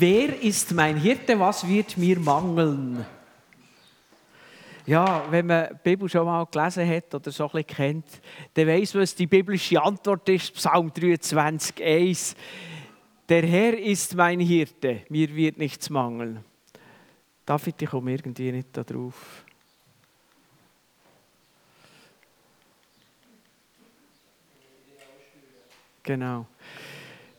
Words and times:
Wer 0.00 0.40
ist 0.40 0.72
mein 0.72 0.96
Hirte? 0.96 1.40
Was 1.40 1.66
wird 1.66 1.96
mir 1.96 2.20
mangeln? 2.20 3.04
Ja, 4.86 5.24
wenn 5.28 5.46
man 5.46 5.68
die 5.70 5.76
Bibel 5.82 6.08
schon 6.08 6.24
mal 6.24 6.46
gelesen 6.46 6.88
hat 6.88 7.12
oder 7.14 7.32
so 7.32 7.48
bisschen 7.48 7.66
kennt, 7.66 8.06
dann 8.54 8.68
weiss 8.68 8.94
man, 8.94 9.02
was 9.02 9.14
die 9.14 9.26
biblische 9.26 9.82
Antwort 9.82 10.28
ist. 10.28 10.54
Psalm 10.54 10.92
23, 10.92 11.82
1. 11.82 12.36
Der 13.28 13.42
Herr 13.42 13.76
ist 13.76 14.14
mein 14.14 14.38
Hirte, 14.38 15.02
mir 15.08 15.34
wird 15.34 15.58
nichts 15.58 15.90
mangeln. 15.90 16.44
David, 17.44 17.82
ich 17.82 17.90
komme 17.90 18.12
irgendwie 18.12 18.52
nicht 18.52 18.68
da 18.72 18.84
drauf. 18.84 19.44
Genau. 26.04 26.46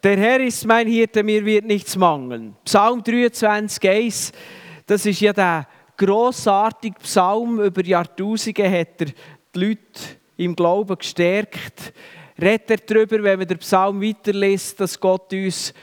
Der 0.01 0.17
Herr 0.17 0.39
ist 0.39 0.65
mein 0.65 0.87
Hirte, 0.87 1.23
mir 1.23 1.45
wird 1.45 1.65
nichts 1.65 1.97
mangeln. 1.97 2.55
Psalm 2.63 3.03
23, 3.03 3.89
1, 3.89 4.31
das 4.85 5.05
ist 5.05 5.19
ja 5.19 5.33
der 5.33 5.67
grossartige 5.97 6.97
Psalm. 6.99 7.59
Über 7.59 7.83
Jahrtausende 7.83 8.71
hat 8.71 9.01
er 9.01 9.07
die 9.53 9.59
Leute 9.59 9.79
im 10.37 10.55
Glauben 10.55 10.97
gestärkt. 10.97 11.91
Redet 12.41 12.71
er 12.71 12.77
darüber, 12.77 13.21
wenn 13.21 13.39
man 13.39 13.47
den 13.49 13.57
Psalm 13.57 14.01
weiterliest, 14.01 14.79
dass 14.79 14.97
Gott 14.97 15.33
uns 15.33 15.73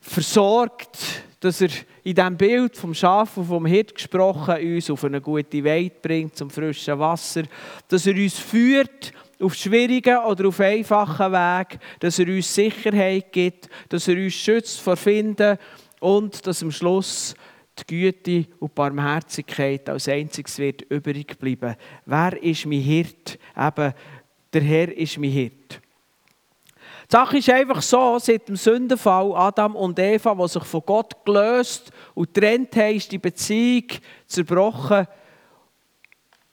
versorgt, 0.00 1.22
dass 1.38 1.60
er 1.60 1.70
in 2.02 2.16
diesem 2.16 2.36
Bild 2.36 2.76
vom 2.76 2.92
Schaf 2.92 3.36
und 3.36 3.46
vom 3.46 3.66
Hirt 3.66 3.94
gesprochen 3.94 4.56
uns 4.74 4.90
auf 4.90 5.04
eine 5.04 5.20
gute 5.20 5.62
Weide 5.62 5.94
bringt, 6.02 6.34
zum 6.34 6.50
frischen 6.50 6.98
Wasser, 6.98 7.44
dass 7.86 8.04
er 8.04 8.14
uns 8.14 8.36
führt 8.36 9.12
auf 9.40 9.54
schwierigen 9.54 10.18
oder 10.18 10.48
auf 10.48 10.60
einfachen 10.60 11.32
Weg, 11.32 11.78
dass 11.98 12.18
er 12.18 12.26
uns 12.26 12.54
Sicherheit 12.54 13.32
gibt, 13.32 13.68
dass 13.88 14.08
er 14.08 14.16
uns 14.16 14.34
schützt 14.34 14.80
vor 14.80 14.96
Finden 14.96 15.58
und 16.00 16.46
dass 16.46 16.62
am 16.62 16.70
Schluss 16.70 17.34
die 17.78 17.86
Güte 17.86 18.46
und 18.58 18.70
die 18.70 18.74
Barmherzigkeit 18.74 19.88
als 19.88 20.08
einziges 20.08 20.58
wird 20.58 20.82
übrig 20.82 21.38
bleiben. 21.38 21.76
Wer 22.04 22.42
ist 22.42 22.66
mein 22.66 22.80
Hirt? 22.80 23.38
Eben, 23.56 23.94
der 24.52 24.62
Herr 24.62 24.96
ist 24.96 25.18
mein 25.18 25.30
Hirt. 25.30 25.80
Die 27.10 27.16
Sache 27.16 27.38
ist 27.38 27.50
einfach 27.50 27.82
so, 27.82 28.18
seit 28.20 28.48
dem 28.48 28.56
Sündenfall 28.56 29.34
Adam 29.34 29.74
und 29.74 29.98
Eva, 29.98 30.34
die 30.34 30.48
sich 30.48 30.64
von 30.64 30.82
Gott 30.86 31.24
gelöst 31.24 31.90
und 32.14 32.32
getrennt 32.32 32.76
haben, 32.76 32.94
ist 32.94 33.10
die 33.10 33.18
Beziehung 33.18 33.86
zerbrochen 34.26 35.06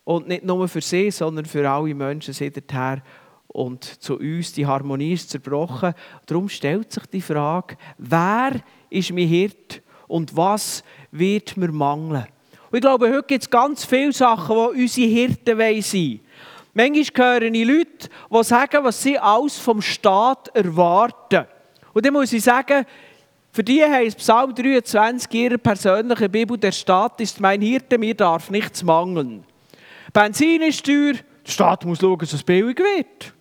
und 0.08 0.30
nicht 0.30 0.46
nur 0.46 0.70
für 0.70 0.80
sie, 0.80 1.12
sondern 1.12 1.44
für 1.44 1.70
alle 1.70 1.94
Menschen 1.94 2.34
seither. 2.34 3.04
Und 3.50 3.84
zu 3.84 4.18
uns, 4.18 4.54
die 4.54 4.66
Harmonie 4.66 5.12
ist 5.12 5.30
zerbrochen. 5.30 5.94
Darum 6.26 6.48
stellt 6.48 6.94
sich 6.94 7.06
die 7.08 7.20
Frage, 7.20 7.76
wer 7.98 8.54
ist 8.90 9.12
mein 9.12 9.28
Hirt 9.28 9.82
und 10.08 10.34
was 10.38 10.82
wird 11.12 11.58
mir 11.58 11.74
mangeln? 11.74 12.26
Und 12.72 12.78
ich 12.78 12.80
glaube, 12.80 13.10
heute 13.10 13.28
gibt 13.28 13.44
es 13.44 13.50
ganz 13.50 13.84
viele 13.84 14.14
Sachen, 14.14 14.56
die 14.56 14.84
unsere 14.84 15.08
Hirten 15.08 15.58
sein 15.58 15.60
wollen. 15.60 16.20
Manchmal 16.74 17.42
höre 17.42 17.52
ich 17.52 17.68
Leute, 17.68 18.10
die 18.32 18.44
sagen, 18.46 18.84
was 18.86 19.04
sie 19.04 19.20
alles 19.20 19.58
vom 19.58 19.82
Staat 19.82 20.56
erwarten. 20.56 21.48
Und 21.92 22.06
dann 22.06 22.14
muss 22.14 22.32
ich 22.32 22.44
sagen, 22.44 22.86
für 23.52 23.64
die 23.64 23.84
heißt 23.84 24.18
Psalm 24.20 24.56
23 24.56 25.34
ihrer 25.34 25.58
persönlichen 25.58 26.32
Bibel, 26.32 26.58
der 26.58 26.72
Staat 26.72 27.20
ist 27.20 27.42
mein 27.42 27.60
Hirte, 27.60 27.98
mir 27.98 28.16
darf 28.16 28.50
nichts 28.50 28.84
mangeln. 28.84 29.44
Benzin 30.14 30.62
ist 30.62 30.86
teuer, 30.86 31.14
der 31.14 31.52
Staat 31.52 31.86
muss 31.86 32.00
schauen, 32.00 32.18
dass 32.18 32.34
es 32.34 32.44
billig 32.44 32.78
wird. 32.78 33.34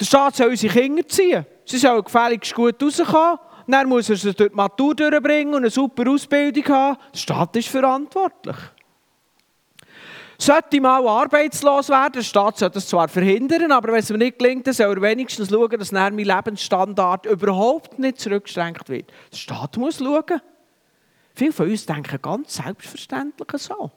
Der 0.00 0.04
Staat 0.04 0.36
soll 0.36 0.48
unsere 0.48 0.72
Kinder 0.72 1.06
ziehen. 1.06 1.46
Sie 1.64 1.78
sollen 1.78 2.02
gefälligst 2.02 2.54
gut 2.54 2.82
rauskommen. 2.82 3.38
Dann 3.68 3.88
muss 3.88 4.10
er 4.10 4.16
sie 4.16 4.34
durch 4.34 4.50
die 4.50 4.56
Matur 4.56 4.94
durchbringen 4.94 5.54
und 5.54 5.60
eine 5.60 5.70
super 5.70 6.10
Ausbildung 6.10 6.64
haben. 6.64 6.98
Der 7.12 7.18
Staat 7.18 7.56
ist 7.56 7.68
verantwortlich. 7.68 8.56
Sollte 10.38 10.80
mal 10.80 11.06
arbeitslos 11.06 11.88
werden, 11.88 12.14
der 12.14 12.22
Staat 12.22 12.58
sollte 12.58 12.74
das 12.74 12.88
zwar 12.88 13.06
verhindern, 13.06 13.70
aber 13.70 13.92
wenn 13.92 14.00
es 14.00 14.10
mir 14.10 14.18
nicht 14.18 14.40
gelingt, 14.40 14.66
dann 14.66 14.74
soll 14.74 14.96
er 14.96 15.00
wenigstens 15.00 15.50
schauen, 15.50 15.70
dass 15.70 15.92
mein 15.92 16.18
Lebensstandard 16.18 17.26
überhaupt 17.26 18.00
nicht 18.00 18.18
zurückgeschränkt 18.18 18.88
wird. 18.88 19.12
Der 19.30 19.36
Staat 19.36 19.76
muss 19.76 19.98
schauen. 19.98 20.40
Viele 21.36 21.52
von 21.52 21.70
uns 21.70 21.86
denken 21.86 22.20
ganz 22.20 22.54
selbstverständlich 22.56 23.62
so. 23.62 23.92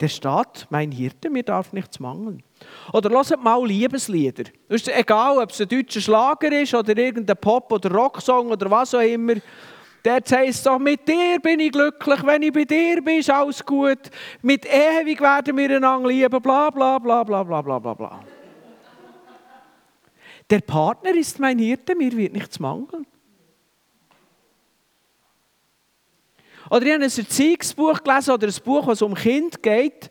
Der 0.00 0.08
Staat, 0.08 0.66
mein 0.70 0.92
Hirte, 0.92 1.28
mir 1.28 1.42
darf 1.42 1.72
nichts 1.72 1.98
mangeln. 1.98 2.42
Oder 2.92 3.10
hört 3.10 3.42
mal 3.42 3.66
Liebeslieder. 3.66 4.44
Es 4.68 4.82
ist 4.82 4.96
egal, 4.96 5.38
ob 5.38 5.50
es 5.50 5.60
ein 5.60 5.68
deutscher 5.68 6.00
Schlager 6.00 6.52
ist 6.52 6.74
oder 6.74 6.96
irgendein 6.96 7.36
Pop- 7.36 7.72
oder 7.72 7.90
Rocksong 7.90 8.48
oder 8.50 8.70
was 8.70 8.94
auch 8.94 9.00
immer. 9.00 9.34
Der 10.04 10.22
heißt 10.30 10.66
doch, 10.66 10.78
mit 10.78 11.06
dir 11.08 11.40
bin 11.40 11.58
ich 11.58 11.72
glücklich, 11.72 12.24
wenn 12.24 12.42
ich 12.42 12.52
bei 12.52 12.64
dir 12.64 13.02
bin, 13.02 13.18
ist 13.18 13.30
alles 13.30 13.64
gut. 13.64 13.98
Mit 14.40 14.64
ewig 14.66 15.20
werden 15.20 15.56
wir 15.56 15.76
einander 15.76 16.08
lieben, 16.08 16.40
bla 16.40 16.70
bla 16.70 16.98
bla 16.98 17.24
bla 17.24 17.42
bla 17.42 17.62
bla 17.62 17.78
bla 17.80 17.94
bla. 17.94 18.20
Der 20.48 20.60
Partner 20.60 21.14
ist 21.14 21.40
mein 21.40 21.58
Hirte, 21.58 21.96
mir 21.96 22.16
wird 22.16 22.32
nichts 22.32 22.60
mangeln. 22.60 23.04
Oder 26.70 26.82
ich 26.86 26.92
habe 26.92 27.04
ein 27.04 27.10
Erziehungsbuch 27.10 28.02
gelesen 28.02 28.30
oder 28.32 28.46
ein 28.46 28.54
Buch, 28.64 28.86
das 28.86 29.02
um 29.02 29.14
Kind 29.14 29.62
geht, 29.62 30.10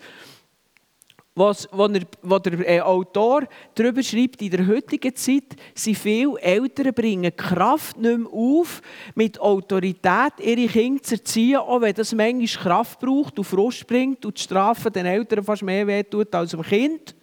was, 1.38 1.69
wo, 1.72 1.85
er, 1.85 2.01
wo 2.23 2.40
der 2.40 2.68
äh, 2.68 2.81
Autor 2.81 3.44
darüber 3.75 4.01
schreibt, 4.01 4.41
in 4.41 4.50
der 4.50 4.66
heutigen 4.66 5.16
Zeit 5.16 5.56
sind 5.75 5.97
viele 5.97 6.40
Eltern 6.40 6.94
bringen 6.94 7.35
Kraft 7.35 7.97
nicht 7.97 8.17
mehr 8.17 8.34
auf, 8.34 8.81
mit 9.13 9.40
Autorität 9.40 10.34
ihre 10.40 10.67
Kinder 10.67 11.03
zu 11.03 11.13
erziehen, 11.13 11.57
auch 11.57 11.81
wenn 11.81 11.94
das 11.94 12.16
manchmal 12.16 12.63
Kraft 12.63 13.00
braucht 13.00 13.38
und 13.38 13.46
Frust 13.46 13.85
bringt 13.85 14.25
und 14.25 14.35
die 14.35 14.41
Strafe 14.41 14.90
den 14.90 15.06
Eltern 15.06 15.44
fast 15.44 15.62
mehr 15.62 15.85
wehtut 15.85 16.34
als 16.34 16.51
dem 16.51 16.63
Kind. 16.63 17.16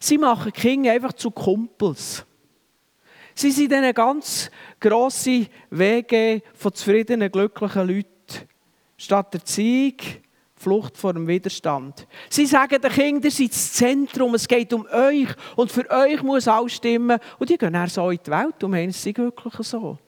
Sie 0.00 0.16
machen 0.16 0.52
die 0.54 0.60
Kinder 0.60 0.92
einfach 0.92 1.12
zu 1.12 1.30
Kumpels. 1.30 2.24
Sie 3.34 3.50
sind 3.50 3.70
dann 3.70 3.92
ganz 3.92 4.50
grosse 4.80 5.46
Wege 5.68 6.40
von 6.54 6.72
zufriedenen, 6.72 7.30
glücklichen 7.30 7.86
Leuten 7.86 8.15
statt 8.96 9.34
der 9.34 9.40
Sieg 9.44 10.22
Flucht 10.58 10.96
vor 10.96 11.12
dem 11.12 11.28
Widerstand. 11.28 12.06
Sie 12.30 12.46
sagen 12.46 12.80
den 12.80 12.90
Kindern, 12.90 13.24
ihr 13.24 13.30
seid 13.30 13.50
das 13.50 13.72
Zentrum, 13.74 14.34
es 14.34 14.48
geht 14.48 14.72
um 14.72 14.86
euch 14.86 15.28
und 15.54 15.70
für 15.70 15.88
euch 15.90 16.22
muss 16.22 16.48
alles 16.48 16.72
stimmen. 16.72 17.18
Und 17.38 17.50
die 17.50 17.58
gehen 17.58 17.74
dann 17.74 17.88
so 17.88 18.10
in 18.10 18.18
die 18.24 18.30
Welt 18.30 18.64
und 18.64 18.70
meinen, 18.70 18.88
es 18.88 19.02
sei 19.02 19.12
so. 19.60 19.98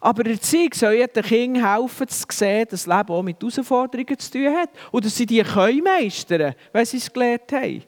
Aber 0.00 0.24
der 0.24 0.34
Erziehung 0.34 0.72
soll 0.74 1.06
den 1.06 1.22
Kindern 1.22 1.64
helfen, 1.64 2.08
zu 2.08 2.24
sehen, 2.30 2.66
dass 2.68 2.84
das 2.84 2.98
Leben 2.98 3.10
auch 3.10 3.22
mit 3.22 3.40
Herausforderungen 3.40 4.18
zu 4.18 4.30
tun 4.32 4.56
hat. 4.56 4.70
Und 4.90 5.04
dass 5.04 5.16
sie 5.16 5.26
die 5.26 5.42
können 5.42 5.82
meistern, 5.82 6.54
weil 6.72 6.86
sie 6.86 6.98
es 6.98 7.12
gelernt 7.12 7.52
haben. 7.52 7.84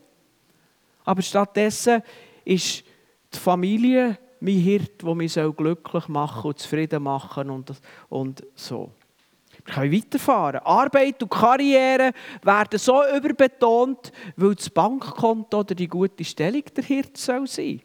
Aber 1.04 1.22
stattdessen 1.22 2.02
ist 2.44 2.84
die 3.32 3.38
Familie 3.38 4.18
mein 4.40 4.58
Hirt, 4.58 5.02
der 5.02 5.14
mich 5.14 5.34
glücklich 5.34 6.08
machen 6.08 6.48
und 6.48 6.58
zufrieden 6.58 7.02
machen 7.02 7.50
und, 7.50 7.72
und 8.08 8.44
so. 8.54 8.90
Wir 9.64 9.74
können 9.74 9.92
weiterfahren. 9.92 10.60
Arbeit 10.64 11.22
und 11.22 11.30
Karriere 11.30 12.12
werden 12.42 12.78
so 12.78 13.02
überbetont, 13.14 14.12
weil 14.36 14.54
das 14.54 14.70
Bankkonto 14.70 15.60
oder 15.60 15.74
die 15.74 15.88
gute 15.88 16.24
Stellung 16.24 16.62
der 16.76 16.84
Hirt 16.84 17.16
soll 17.16 17.46
sein. 17.46 17.82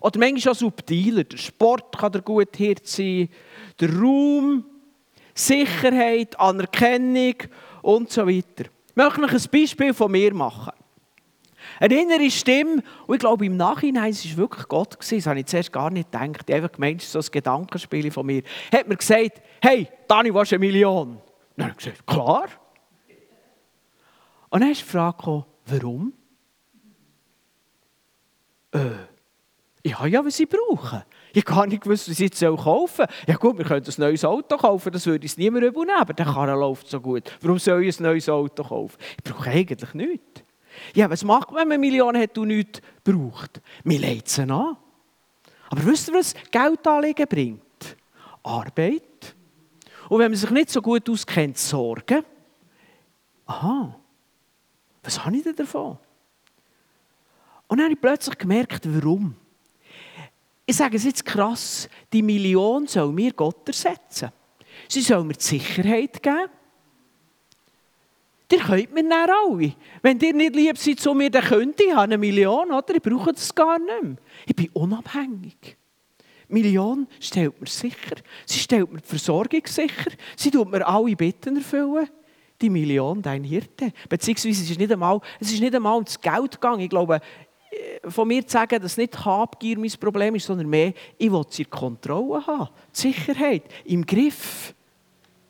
Oder 0.00 0.18
manchmal 0.18 0.52
auch 0.52 0.58
subtiler. 0.58 1.24
Der 1.24 1.38
Sport 1.38 1.96
kann 1.98 2.12
der 2.12 2.22
gute 2.22 2.56
Hirt 2.58 2.86
sein, 2.86 3.28
der 3.80 3.98
Raum, 3.98 4.64
Sicherheit, 5.34 6.38
Anerkennung 6.38 7.34
und 7.82 8.10
so 8.10 8.26
weiter. 8.26 8.70
Ich 8.90 8.96
möchte 8.96 9.22
euch 9.22 9.32
ein 9.32 9.50
Beispiel 9.50 9.94
von 9.94 10.12
mir 10.12 10.32
machen. 10.32 10.72
Eine 11.80 12.00
innere 12.00 12.30
Stimme, 12.30 12.82
und 13.06 13.14
ich 13.14 13.20
glaube 13.20 13.46
im 13.46 13.56
Nachhinein, 13.56 14.10
es 14.10 14.28
war 14.30 14.36
wirklich 14.36 14.68
Gott, 14.68 14.96
das 14.98 15.26
habe 15.26 15.40
ich 15.40 15.46
zuerst 15.46 15.72
gar 15.72 15.90
nicht 15.90 16.10
gedacht, 16.10 16.44
ich 16.46 16.54
habe 16.54 16.64
einfach 16.64 16.72
gemeint, 16.72 17.02
es 17.02 17.12
so 17.12 17.18
ein 17.18 17.26
Gedankenspiel 17.30 18.10
von 18.10 18.26
mir, 18.26 18.42
hat 18.72 18.88
mir 18.88 18.96
gesagt, 18.96 19.42
hey, 19.62 19.88
Dani, 20.08 20.32
was 20.32 20.52
eine 20.52 20.60
Million? 20.60 21.18
dann 21.56 21.66
habe 21.66 21.76
ich 21.78 21.84
gesagt, 21.84 22.06
klar. 22.06 22.48
Und 24.50 24.60
dann 24.60 24.70
ist 24.70 24.82
die 24.82 24.84
Frage 24.84 25.44
warum? 25.66 26.12
Äh, 28.72 28.78
ich 29.82 29.98
habe 29.98 30.08
ja, 30.08 30.24
was 30.24 30.38
ich 30.40 30.48
brauche. 30.48 31.04
Ich 31.32 31.44
gar 31.44 31.66
nicht 31.66 31.82
gewusst, 31.82 32.08
was 32.08 32.20
ich 32.20 32.30
jetzt 32.30 32.40
kaufen 32.40 32.96
soll. 32.96 33.06
Ja 33.26 33.36
gut, 33.36 33.58
wir 33.58 33.64
können 33.64 33.84
ein 33.84 33.94
neues 33.98 34.24
Auto 34.24 34.56
kaufen, 34.56 34.92
das 34.92 35.06
würde 35.06 35.26
es 35.26 35.36
niemand 35.36 35.64
übernehmen, 35.64 35.98
aber 35.98 36.14
der 36.14 36.26
Karren 36.26 36.58
läuft 36.58 36.88
so 36.88 37.00
gut. 37.00 37.36
Warum 37.40 37.58
soll 37.58 37.84
ich 37.84 37.98
ein 37.98 38.04
neues 38.04 38.28
Auto 38.28 38.62
kaufen? 38.62 38.96
Ich 39.18 39.24
brauche 39.24 39.50
eigentlich 39.50 39.92
nichts. 39.94 40.43
Ja, 40.94 41.08
was 41.10 41.24
macht 41.24 41.50
man, 41.50 41.62
wenn 41.62 41.68
man 41.68 41.80
Millionen 41.80 42.20
hat 42.20 42.36
und 42.38 42.48
nichts 42.48 42.80
braucht? 43.02 43.60
Man 43.82 43.98
legt 43.98 44.28
sie 44.28 44.42
an. 44.42 44.76
Aber 45.70 45.84
wisst 45.84 46.08
ihr, 46.08 46.14
was 46.14 46.34
Geld 46.50 46.86
anlegen 46.86 47.26
bringt? 47.28 47.96
Arbeit. 48.42 49.34
Und 50.08 50.18
wenn 50.18 50.30
man 50.30 50.38
sich 50.38 50.50
nicht 50.50 50.70
so 50.70 50.82
gut 50.82 51.08
auskennt, 51.08 51.58
Sorgen. 51.58 52.24
Aha, 53.46 53.98
was 55.02 55.24
habe 55.24 55.36
ich 55.36 55.42
denn 55.42 55.56
davon? 55.56 55.98
Und 57.66 57.78
dann 57.78 57.84
habe 57.84 57.94
ich 57.94 58.00
plötzlich 58.00 58.38
gemerkt, 58.38 58.82
warum. 58.86 59.34
ich 60.66 60.76
sage 60.76 60.96
es 60.96 61.04
jetzt 61.04 61.24
krass, 61.24 61.88
die 62.12 62.22
Million 62.22 62.86
soll 62.86 63.12
mir 63.12 63.32
Gott 63.32 63.66
ersetzen. 63.66 64.30
Sie 64.88 65.00
soll 65.00 65.24
mir 65.24 65.34
die 65.34 65.44
Sicherheit 65.44 66.22
geben. 66.22 66.50
Ihr 68.52 68.58
könnt 68.58 68.94
mir 68.94 69.08
dann 69.08 69.30
alle. 69.30 69.74
Wenn 70.02 70.20
ihr 70.20 70.34
nicht 70.34 70.54
lieb 70.54 70.78
seid 70.78 71.00
zu 71.00 71.14
mir, 71.14 71.30
dann 71.30 71.44
könnt 71.44 71.80
ihr. 71.80 71.88
Ich 71.88 71.92
habe 71.92 72.02
eine 72.02 72.18
Million, 72.18 72.70
oder? 72.70 72.94
Ich 72.94 73.02
brauche 73.02 73.32
das 73.32 73.54
gar 73.54 73.78
nicht 73.78 74.02
mehr. 74.02 74.16
Ich 74.46 74.54
bin 74.54 74.68
unabhängig. 74.72 75.76
Million 76.48 77.06
stellt 77.18 77.58
mir 77.60 77.66
sicher. 77.66 78.16
Sie 78.46 78.58
stellt 78.58 78.92
mir 78.92 79.00
die 79.00 79.08
Versorgung 79.08 79.62
sicher. 79.66 80.10
Sie 80.36 80.50
tut 80.50 80.70
mir 80.70 80.86
alle 80.86 81.16
Bitten 81.16 81.56
erfüllen. 81.56 82.08
Die 82.60 82.70
Million, 82.70 83.20
dein 83.20 83.42
Hirte. 83.44 83.92
Beziehungsweise 84.08 84.62
es 84.62 84.70
ist 84.70 84.78
nicht 84.78 84.92
einmal, 84.92 85.20
es 85.40 85.50
ist 85.50 85.60
nicht 85.60 85.74
einmal 85.74 85.94
ums 85.94 86.20
Geld 86.20 86.52
gegangen. 86.52 86.80
Ich 86.80 86.90
glaube, 86.90 87.20
äh, 87.70 88.10
von 88.10 88.28
mir 88.28 88.46
zu 88.46 88.52
sagen, 88.52 88.80
dass 88.80 88.96
nicht 88.96 89.24
Habgier 89.24 89.78
mein 89.78 89.90
Problem 89.98 90.34
ist, 90.34 90.46
sondern 90.46 90.68
mehr, 90.68 90.92
ich 91.18 91.32
will 91.32 91.44
sie 91.48 91.64
Kontrolle 91.64 92.46
haben. 92.46 92.68
Die 92.94 93.00
Sicherheit, 93.00 93.64
im 93.84 94.06
Griff. 94.06 94.74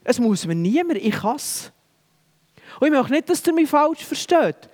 Es 0.03 0.19
muss 0.19 0.47
mir 0.47 0.55
niemand, 0.55 0.99
ich 0.99 1.23
es. 1.23 1.73
Und 2.81 2.87
ich 2.87 2.93
möchte 2.93 3.13
nicht, 3.13 3.29
dass 3.29 3.47
ihr 3.47 3.53
mich 3.53 3.69
falsch 3.69 4.05
versteht. 4.05 4.69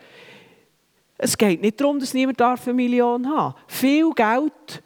Es 1.19 1.37
geht 1.37 1.61
nicht 1.61 1.81
darum, 1.81 1.99
dass 1.99 2.14
niemand 2.14 2.41
eine 2.41 2.75
Million 2.75 3.26
haben 3.29 3.55
darf. 3.55 3.55
Viel 3.67 4.11
Geld 4.12 4.82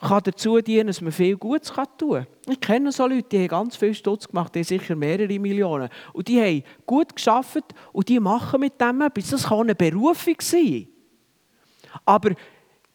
kann 0.00 0.22
dazu 0.24 0.60
dienen, 0.60 0.86
dass 0.86 1.00
man 1.00 1.12
viel 1.12 1.36
Gutes 1.36 1.72
tun 1.98 2.14
kann. 2.14 2.26
Ich 2.48 2.60
kenne 2.60 2.92
so 2.92 3.06
Leute, 3.06 3.28
die 3.30 3.38
haben 3.40 3.48
ganz 3.48 3.76
viel 3.76 3.94
Stutz 3.94 4.28
gemacht, 4.28 4.54
die 4.54 4.60
haben 4.60 4.64
sicher 4.64 4.94
mehrere 4.94 5.38
Millionen. 5.38 5.88
Und 6.12 6.28
die 6.28 6.40
haben 6.40 6.62
gut 6.86 7.14
geschafft 7.14 7.64
und 7.92 8.08
die 8.08 8.20
machen 8.20 8.60
mit 8.60 8.80
dem 8.80 9.00
etwas. 9.02 9.30
Das 9.30 9.44
kann 9.44 9.60
eine 9.60 9.74
Berufung 9.74 10.36
sein. 10.40 10.88
Aber 12.04 12.30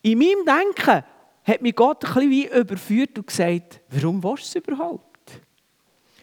in 0.02 0.18
meinem 0.18 0.46
Denken 0.46 1.04
hat 1.44 1.62
mich 1.62 1.76
Gott 1.76 2.06
ein 2.06 2.30
bisschen 2.30 2.60
überführt 2.60 3.18
und 3.18 3.28
gesagt, 3.28 3.82
warum 3.90 4.24
willst 4.24 4.56
du 4.56 4.60
es 4.60 4.66
überhaupt? 4.68 5.42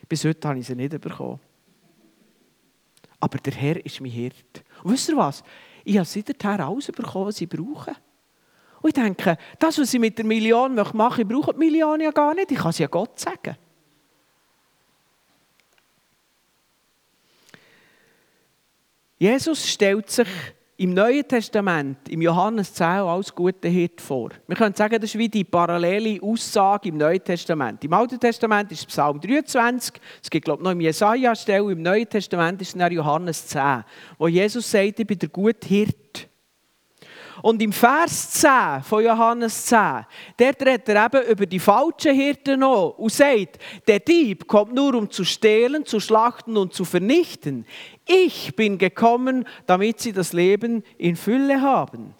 Bis 0.08 0.24
heute 0.24 0.48
habe 0.48 0.58
ich 0.58 0.66
sie 0.66 0.74
nicht 0.74 1.00
bekommen. 1.00 1.40
Aber 3.20 3.38
der 3.38 3.52
Herr 3.52 3.84
ist 3.84 4.00
mein 4.00 4.10
Hirt. 4.10 4.64
Und 4.82 4.92
wisst 4.92 5.08
ihr 5.08 5.16
was? 5.16 5.42
Ich 5.84 5.96
habe 5.96 6.06
seitdem 6.06 6.60
alles 6.60 6.86
bekommen, 6.86 7.26
was 7.26 7.40
ich 7.40 7.48
brauche. 7.48 7.94
Und 8.80 8.88
ich 8.88 8.94
denke, 8.94 9.36
das, 9.58 9.78
was 9.78 9.92
ich 9.92 10.00
mit 10.00 10.16
der 10.18 10.24
Million 10.24 10.74
machen 10.74 10.96
möchte, 10.96 11.22
ich 11.22 11.28
brauche 11.28 11.52
die 11.52 11.58
Million 11.58 12.00
ja 12.00 12.10
gar 12.10 12.34
nicht. 12.34 12.50
Ich 12.50 12.58
kann 12.58 12.70
es 12.70 12.78
ja 12.78 12.86
Gott 12.86 13.18
sagen. 13.18 13.56
Jesus 19.18 19.68
stellt 19.68 20.08
sich 20.10 20.28
im 20.80 20.94
Neuen 20.94 21.26
Testament, 21.26 22.08
im 22.08 22.22
Johannes 22.22 22.72
10, 22.72 22.86
als 22.86 23.34
guter 23.34 23.68
Hirt 23.68 24.00
vor. 24.00 24.30
Wir 24.46 24.54
können 24.54 24.76
sagen, 24.76 24.94
das 25.00 25.10
ist 25.10 25.18
wie 25.18 25.28
die 25.28 25.42
parallele 25.42 26.22
Aussage 26.22 26.88
im 26.88 26.96
Neuen 26.96 27.22
Testament. 27.22 27.82
Im 27.82 27.92
Alten 27.92 28.18
Testament 28.20 28.70
ist 28.70 28.80
es 28.80 28.86
Psalm 28.86 29.20
23, 29.20 30.00
es 30.22 30.30
gibt 30.30 30.44
glaube 30.44 30.60
ich 30.60 30.64
noch 30.64 30.70
im 30.70 30.80
Jesaja-Stelle, 30.80 31.72
im 31.72 31.82
Neuen 31.82 32.08
Testament 32.08 32.62
ist 32.62 32.68
es 32.68 32.74
dann 32.78 32.92
Johannes 32.92 33.44
10, 33.48 33.82
wo 34.18 34.28
Jesus 34.28 34.70
sagt, 34.70 35.00
ich 35.00 35.06
bin 35.06 35.18
der 35.18 35.28
gute 35.28 35.66
Hirt. 35.66 36.27
Und 37.42 37.62
im 37.62 37.72
Vers 37.72 38.32
10 38.32 38.82
von 38.82 39.04
Johannes 39.04 39.66
10, 39.66 40.06
dort 40.36 40.62
redet 40.62 40.88
er 40.88 41.06
eben 41.06 41.30
über 41.30 41.46
die 41.46 41.58
falschen 41.58 42.14
Hirten 42.14 42.60
noch 42.60 42.98
und 42.98 43.12
sagt, 43.12 43.58
der 43.86 44.00
Dieb 44.00 44.46
kommt 44.46 44.74
nur, 44.74 44.94
um 44.94 45.10
zu 45.10 45.24
stehlen, 45.24 45.84
zu 45.86 46.00
schlachten 46.00 46.56
und 46.56 46.74
zu 46.74 46.84
vernichten. 46.84 47.66
Ich 48.06 48.56
bin 48.56 48.78
gekommen, 48.78 49.46
damit 49.66 50.00
sie 50.00 50.12
das 50.12 50.32
Leben 50.32 50.82
in 50.96 51.16
Fülle 51.16 51.60
haben. 51.60 52.14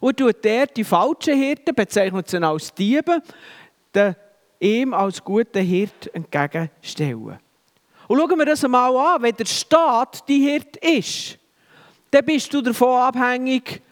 Und 0.00 0.16
tut 0.16 0.42
der 0.44 0.66
die 0.66 0.84
falschen 0.84 1.36
Hirten, 1.36 1.74
bezeichnet 1.74 2.28
sie 2.28 2.42
als 2.42 2.72
Diebe, 2.72 3.22
ihm 4.58 4.94
als 4.94 5.22
guten 5.22 5.62
Hirt 5.62 6.14
entgegenstellen. 6.14 7.38
Und 8.08 8.18
schauen 8.18 8.38
wir 8.38 8.46
das 8.46 8.64
einmal 8.64 8.96
an, 8.96 9.22
wenn 9.22 9.34
der 9.34 9.46
Staat 9.46 10.26
die 10.28 10.40
Hirt 10.40 10.76
ist, 10.78 11.38
dann 12.10 12.24
bist 12.24 12.52
du 12.52 12.60
davon 12.60 13.00
abhängig, 13.00 13.82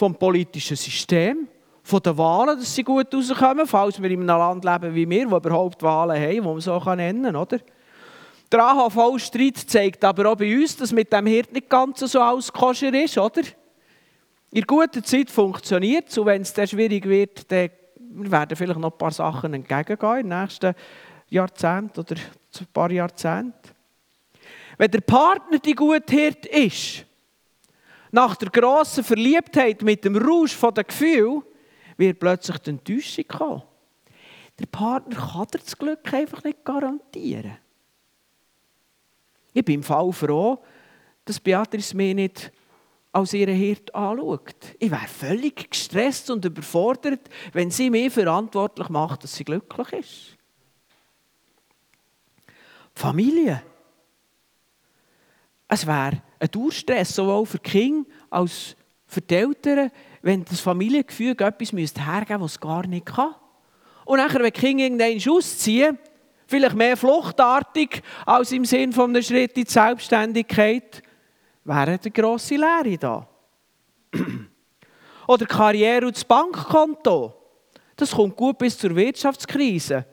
vom 0.00 0.14
politischen 0.14 0.78
System, 0.78 1.46
von 1.82 2.00
den 2.00 2.16
Wahlen, 2.16 2.58
dass 2.58 2.74
sie 2.74 2.82
gut 2.82 3.14
rauskommen, 3.14 3.66
falls 3.66 4.00
wir 4.00 4.10
in 4.10 4.22
einem 4.22 4.38
Land 4.38 4.64
leben 4.64 4.94
wie 4.94 5.10
wir, 5.10 5.30
wo 5.30 5.36
überhaupt 5.36 5.82
Wahlen 5.82 6.18
haben, 6.18 6.32
die 6.32 6.40
man 6.40 6.60
so 6.60 6.78
nennen 6.94 7.24
kann, 7.24 7.36
oder? 7.36 7.58
Der 8.50 8.64
AHV-Streit 8.64 9.58
zeigt 9.58 10.02
aber 10.02 10.30
auch 10.30 10.36
bei 10.36 10.56
uns, 10.56 10.74
dass 10.74 10.90
mit 10.92 11.12
dem 11.12 11.26
Hirt 11.26 11.52
nicht 11.52 11.68
ganz 11.68 12.00
so 12.00 12.18
alles 12.18 12.50
koscher 12.50 12.94
ist, 12.94 13.18
oder? 13.18 13.42
In 14.52 14.62
guter 14.62 15.02
Zeit 15.02 15.28
funktioniert 15.30 16.08
es 16.08 16.16
und 16.16 16.26
wenn 16.26 16.42
es 16.42 16.54
dann 16.54 16.66
schwierig 16.66 17.04
wird, 17.04 17.52
dann 17.52 17.68
werden 17.98 18.56
vielleicht 18.56 18.80
noch 18.80 18.92
ein 18.92 18.98
paar 18.98 19.12
Sachen 19.12 19.52
entgegengehen 19.52 20.28
den 20.28 20.40
nächsten 20.40 20.74
Jahrzehnten 21.28 22.00
oder 22.00 22.16
ein 22.16 22.66
paar 22.72 22.90
Jahrzehnten. 22.90 23.70
Wenn 24.78 24.90
der 24.90 25.02
Partner 25.02 25.58
die 25.58 25.74
gute 25.74 26.16
Hirt 26.16 26.46
ist, 26.46 27.04
nach 28.12 28.36
der 28.36 28.50
grossen 28.50 29.04
Verliebtheit 29.04 29.82
mit 29.82 30.04
dem 30.04 30.16
Rausch 30.16 30.56
der 30.58 30.84
Gefühle 30.84 31.42
wird 31.96 32.18
plötzlich 32.18 32.58
die 32.58 32.70
Enttäuschung 32.70 33.24
kommen. 33.28 33.62
Der 34.58 34.66
Partner 34.66 35.16
kann 35.16 35.46
dir 35.46 35.58
das 35.58 35.76
Glück 35.76 36.12
einfach 36.12 36.44
nicht 36.44 36.64
garantieren. 36.64 37.56
Ich 39.52 39.64
bin 39.64 39.76
im 39.76 39.82
Fall 39.82 40.12
froh, 40.12 40.62
dass 41.24 41.40
Beatrice 41.40 41.96
mich 41.96 42.14
nicht 42.14 42.52
als 43.12 43.32
ihren 43.32 43.56
Hirt 43.56 43.94
anschaut. 43.94 44.76
Ich 44.78 44.90
wäre 44.90 45.08
völlig 45.08 45.70
gestresst 45.70 46.30
und 46.30 46.44
überfordert, 46.44 47.28
wenn 47.52 47.70
sie 47.70 47.90
mich 47.90 48.12
verantwortlich 48.12 48.88
macht, 48.88 49.24
dass 49.24 49.34
sie 49.34 49.44
glücklich 49.44 49.92
ist. 49.92 50.36
Familie. 52.94 53.62
Es 55.72 55.86
wäre 55.86 56.20
ein 56.40 56.50
Durchstress, 56.50 57.14
sowohl 57.14 57.46
für 57.46 57.58
die 57.58 57.70
Kinder 57.70 58.10
als 58.28 58.74
für 59.06 59.20
die 59.20 59.36
Eltern, 59.36 59.92
wenn 60.20 60.44
das 60.44 60.58
Familiengefüge 60.58 61.44
etwas 61.44 61.72
hergeben 61.72 61.80
müsste, 61.80 62.00
was 62.40 62.50
es 62.52 62.60
gar 62.60 62.86
nicht 62.88 63.06
kann. 63.06 63.36
Und 64.04 64.18
nachher, 64.18 64.40
wenn 64.40 64.52
die 64.52 64.60
Kinder 64.60 64.84
irgendwann 64.84 65.32
ausziehen, 65.32 65.98
vielleicht 66.48 66.74
mehr 66.74 66.96
fluchtartig 66.96 68.02
als 68.26 68.50
im 68.50 68.64
Sinn 68.64 68.92
von 68.92 69.10
einem 69.10 69.22
Schritt 69.22 69.56
in 69.56 69.64
die 69.64 69.70
Selbstständigkeit, 69.70 71.02
wäre 71.62 71.98
eine 72.02 72.10
grosse 72.12 72.56
Lehre 72.56 72.98
da. 72.98 73.28
Oder 75.28 75.46
Karriere 75.46 76.06
und 76.06 76.16
das 76.16 76.24
Bankkonto. 76.24 77.32
Das 77.94 78.10
kommt 78.10 78.34
gut 78.34 78.58
bis 78.58 78.76
zur 78.76 78.96
Wirtschaftskrise. 78.96 80.04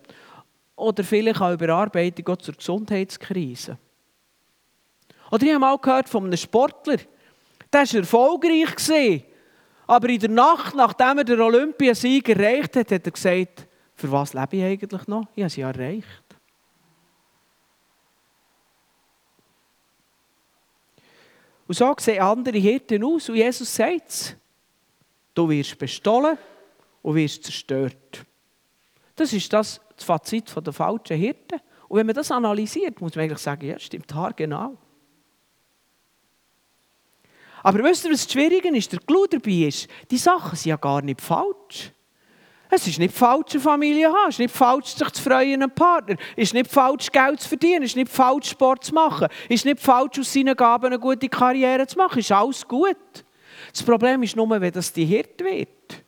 Oder 0.75 1.03
vielleicht 1.03 1.41
auch 1.41 1.53
Überarbeitung 1.53 2.27
auch 2.27 2.38
zur 2.38 2.53
Gesundheitskrise. 2.53 3.79
Oder 5.31 5.43
ich 5.43 5.50
habe 5.50 5.60
mal 5.60 5.77
gehört 5.77 6.10
von 6.10 6.25
einem 6.25 6.38
Sportler, 6.38 6.98
der 7.72 7.81
war 7.81 7.96
erfolgreich. 7.96 9.24
Aber 9.86 10.10
in 10.10 10.19
der 10.19 10.29
Nacht, 10.29 10.75
nachdem 10.75 11.19
er 11.19 11.24
den 11.24 11.39
Olympiasieg 11.39 12.27
erreicht 12.29 12.75
hat, 12.75 12.91
hat 12.91 13.05
er 13.05 13.12
gesagt, 13.12 13.67
für 13.96 14.12
was 14.12 14.34
lebe 14.34 14.57
ich 14.57 14.63
eigentlich 14.63 15.07
noch? 15.07 15.27
Ich 15.34 15.43
habe 15.43 15.50
sie 15.50 15.62
erreicht. 15.62 16.24
Und 21.67 21.75
so 21.75 21.93
sehen 22.00 22.22
andere 22.22 22.57
Hirten 22.57 23.03
aus. 23.03 23.29
Und 23.29 23.36
Jesus 23.36 23.74
sagt 23.74 24.10
es. 24.10 24.36
Du 25.34 25.50
wirst 25.50 25.77
bestohlen 25.77 26.38
und 27.01 27.15
wirst 27.15 27.43
zerstört. 27.43 28.25
Das 29.15 29.34
ist 29.34 29.51
das, 29.51 29.81
Fazit 29.98 30.53
der 30.65 30.74
falschen 30.74 31.17
Hirten. 31.17 31.60
Und 31.88 31.98
wenn 31.98 32.05
man 32.05 32.15
das 32.15 32.31
analysiert, 32.31 33.00
muss 33.01 33.15
man 33.15 33.25
eigentlich 33.25 33.39
sagen, 33.39 33.67
ja, 33.67 33.77
stimmt 33.79 34.13
genau. 34.36 34.77
Aber 37.67 37.83
wisst 37.83 38.05
ihr, 38.05 38.12
was 38.12 38.24
das 38.24 38.31
Schwierige 38.31 38.69
ist? 38.69 38.93
Der 38.93 39.00
Clou 39.01 39.25
dabei 39.25 39.67
ist, 39.67 39.89
die 40.09 40.17
Sachen 40.17 40.55
sind 40.55 40.69
ja 40.69 40.77
gar 40.77 41.01
nicht 41.01 41.19
falsch. 41.19 41.91
Es 42.69 42.88
ist 42.88 42.97
nicht 42.97 43.13
falsch, 43.13 43.55
eine 43.55 43.59
Familie 43.59 44.07
zu 44.07 44.13
haben. 44.13 44.29
Es 44.29 44.36
ist 44.36 44.39
nicht 44.39 44.55
falsch, 44.55 44.86
sich 44.95 45.09
zu 45.09 45.21
freuen 45.21 45.62
einen 45.62 45.75
Partner. 45.75 46.15
Es 46.38 46.43
ist 46.43 46.53
nicht 46.53 46.71
falsch, 46.71 47.12
Geld 47.12 47.41
zu 47.41 47.50
verdienen. 47.50 47.83
Es 47.83 47.89
ist 47.89 47.97
nicht 47.97 48.09
falsch, 48.09 48.51
Sport 48.51 48.86
zu 48.86 48.93
machen. 48.93 49.27
Es 49.50 49.55
ist 49.55 49.65
nicht 49.65 49.81
falsch, 49.81 50.17
aus 50.17 50.31
seinen 50.31 50.55
Gaben 50.55 50.86
eine 50.86 50.97
gute 50.97 51.27
Karriere 51.27 51.86
zu 51.86 51.97
machen. 51.97 52.19
Es 52.19 52.27
ist 52.27 52.31
alles 52.31 52.65
gut. 52.65 52.95
Das 53.74 53.83
Problem 53.83 54.24
ist 54.24 54.38
nur, 54.38 54.50
wenn 54.50 54.71
das 54.71 54.93
die 54.93 55.03
Hirte 55.03 55.43
wird. 55.43 56.05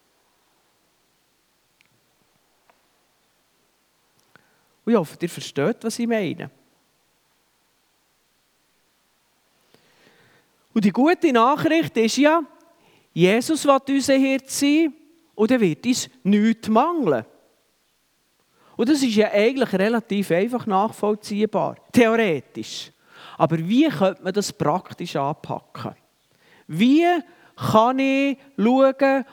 Ich 4.85 4.95
hoffe, 4.95 5.17
ihr 5.21 5.29
versteht, 5.29 5.79
was 5.81 5.99
ich 5.99 6.07
meine. 6.07 6.51
Und 10.73 10.85
die 10.85 10.91
gute 10.91 11.31
Nachricht 11.33 11.95
ist 11.97 12.17
ja, 12.17 12.41
Jesus 13.13 13.65
wird 13.65 13.89
unser 13.89 14.13
Hirt 14.13 14.49
sein 14.49 14.93
und 15.35 15.51
er 15.51 15.59
wird 15.59 15.85
uns 15.85 16.09
nichts 16.23 16.67
mangeln. 16.69 17.25
Und 18.75 18.87
das 18.89 19.03
ist 19.03 19.15
ja 19.15 19.31
eigentlich 19.31 19.73
relativ 19.73 20.31
einfach 20.31 20.65
nachvollziehbar, 20.65 21.75
theoretisch. 21.91 22.91
Aber 23.37 23.57
wie 23.57 23.89
könnte 23.89 24.23
man 24.23 24.33
das 24.33 24.53
praktisch 24.53 25.15
anpacken? 25.15 25.95
Wie 26.67 27.05
kann 27.55 27.99
ich 27.99 28.37
schauen, 28.57 29.25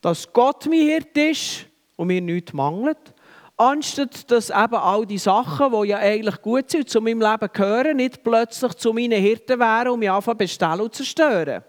dass 0.00 0.32
Gott 0.32 0.66
mein 0.66 0.80
Hirt 0.80 1.16
ist 1.16 1.66
und 1.96 2.06
mir 2.06 2.20
nichts 2.20 2.52
mangelt. 2.52 3.14
Anstatt 3.60 4.30
dass 4.30 4.48
eben 4.48 4.74
all 4.74 5.04
die 5.04 5.18
Sachen, 5.18 5.70
die 5.70 5.88
ja 5.88 5.98
eigentlich 5.98 6.40
gut 6.40 6.70
sind 6.70 6.88
zu 6.88 7.02
meinem 7.02 7.20
Leben 7.20 7.52
gehören, 7.52 7.98
nicht 7.98 8.24
plötzlich 8.24 8.72
zu 8.72 8.94
meinen 8.94 9.20
Hirten 9.20 9.58
wären 9.60 9.88
und 9.88 9.98
mich 9.98 10.10
anfangen 10.10 10.38
bestellen 10.38 10.80
und 10.80 10.94
zerstören. 10.94 11.62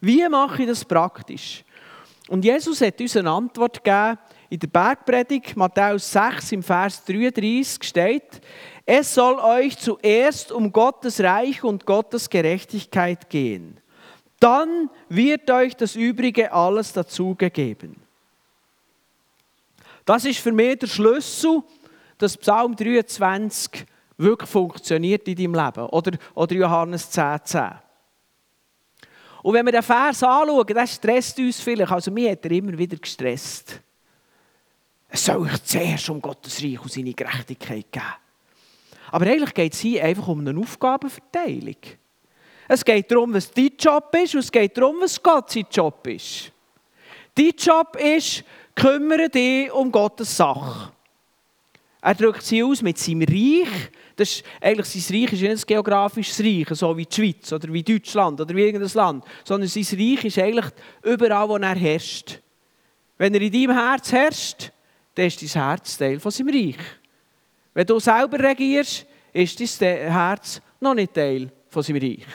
Wie 0.00 0.26
mache 0.26 0.62
ich 0.62 0.68
das 0.68 0.82
praktisch? 0.82 1.62
Und 2.28 2.46
Jesus 2.46 2.80
hat 2.80 2.98
uns 2.98 3.14
eine 3.14 3.30
Antwort 3.30 3.84
gegeben. 3.84 4.18
In 4.48 4.58
der 4.58 4.68
Bergpredigt, 4.68 5.54
Matthäus 5.54 6.10
6, 6.10 6.52
im 6.52 6.62
Vers 6.62 7.04
33 7.04 7.86
steht, 7.86 8.40
es 8.86 9.12
soll 9.12 9.34
euch 9.34 9.76
zuerst 9.76 10.50
um 10.50 10.72
Gottes 10.72 11.20
Reich 11.20 11.62
und 11.62 11.84
Gottes 11.84 12.30
Gerechtigkeit 12.30 13.28
gehen. 13.28 13.80
Dann 14.40 14.88
wird 15.10 15.50
euch 15.50 15.76
das 15.76 15.94
Übrige 15.94 16.50
alles 16.50 16.94
dazugegeben. 16.94 18.03
Das 20.04 20.24
ist 20.24 20.38
für 20.38 20.52
mich 20.52 20.78
der 20.78 20.86
Schlüssel, 20.86 21.62
dass 22.18 22.36
Psalm 22.36 22.76
23 22.76 23.86
wirklich 24.16 24.50
funktioniert 24.50 25.26
in 25.28 25.36
deinem 25.36 25.54
Leben. 25.54 25.86
Oder, 25.88 26.18
oder 26.34 26.54
Johannes 26.54 27.10
10, 27.10 27.38
10. 27.44 27.70
Und 29.42 29.54
wenn 29.54 29.66
wir 29.66 29.72
den 29.72 29.82
Vers 29.82 30.22
anschauen, 30.22 30.66
dann 30.66 30.86
stresst 30.86 31.38
uns 31.38 31.60
vielleicht. 31.60 31.92
Also 31.92 32.10
mir 32.10 32.30
hat 32.30 32.44
er 32.44 32.52
immer 32.52 32.76
wieder 32.78 32.96
gestresst. 32.96 33.80
Es 35.08 35.24
soll 35.24 35.42
euch 35.42 35.62
zuerst 35.64 36.08
um 36.08 36.20
Gottes 36.20 36.62
Reich 36.62 36.80
und 36.80 36.90
seine 36.90 37.12
Gerechtigkeit 37.12 37.92
geben. 37.92 38.06
Aber 39.10 39.26
eigentlich 39.26 39.54
geht 39.54 39.74
es 39.74 39.80
hier 39.80 40.02
einfach 40.02 40.26
um 40.28 40.40
eine 40.40 40.58
Aufgabenverteilung. 40.58 41.76
Es 42.66 42.84
geht 42.84 43.10
darum, 43.10 43.34
was 43.34 43.50
dein 43.50 43.70
Job 43.78 44.16
ist 44.16 44.34
und 44.34 44.40
es 44.40 44.50
geht 44.50 44.76
darum, 44.76 44.96
was 45.00 45.22
Gott 45.22 45.50
sein 45.50 45.66
Job 45.70 46.06
ist. 46.06 46.50
Dein 47.34 47.52
Job 47.58 47.96
ist, 47.96 48.44
kümmere 48.74 49.28
dich 49.28 49.72
um 49.72 49.90
Gottes 49.90 50.36
Sache. 50.36 50.92
Er 52.00 52.14
drückt 52.14 52.42
sie 52.42 52.62
aus 52.62 52.82
mit 52.82 52.98
seinem 52.98 53.22
Reich. 53.22 53.90
Das 54.14 54.30
ist, 54.30 54.44
eigentlich 54.60 54.86
sein 54.86 55.16
Reich 55.16 55.32
ist 55.32 55.40
nicht 55.40 55.50
ein 55.50 55.66
geografisches 55.66 56.38
Reich, 56.40 56.68
so 56.78 56.96
wie 56.96 57.06
die 57.06 57.14
Schweiz 57.14 57.50
oder 57.52 57.72
wie 57.72 57.82
Deutschland 57.82 58.40
oder 58.40 58.54
wie 58.54 58.62
irgendein 58.62 58.92
Land, 58.92 59.24
sondern 59.42 59.68
sein 59.68 59.98
Reich 59.98 60.24
ist 60.24 60.38
eigentlich 60.38 60.66
überall, 61.02 61.48
wo 61.48 61.56
er 61.56 61.74
herrscht. 61.74 62.40
Wenn 63.16 63.34
er 63.34 63.40
in 63.40 63.52
deinem 63.52 63.70
Herz 63.70 64.12
herrscht, 64.12 64.70
dann 65.14 65.26
ist 65.26 65.42
dein 65.42 65.62
Herz 65.62 65.96
Teil 65.96 66.20
von 66.20 66.30
seinem 66.30 66.54
Reich. 66.54 66.76
Wenn 67.72 67.86
du 67.86 67.98
selber 67.98 68.38
regierst, 68.38 69.06
ist 69.32 69.80
dein 69.80 70.12
Herz 70.12 70.60
noch 70.80 70.94
nicht 70.94 71.14
Teil 71.14 71.50
von 71.68 71.82
seinem 71.82 72.02
Reich. 72.02 72.26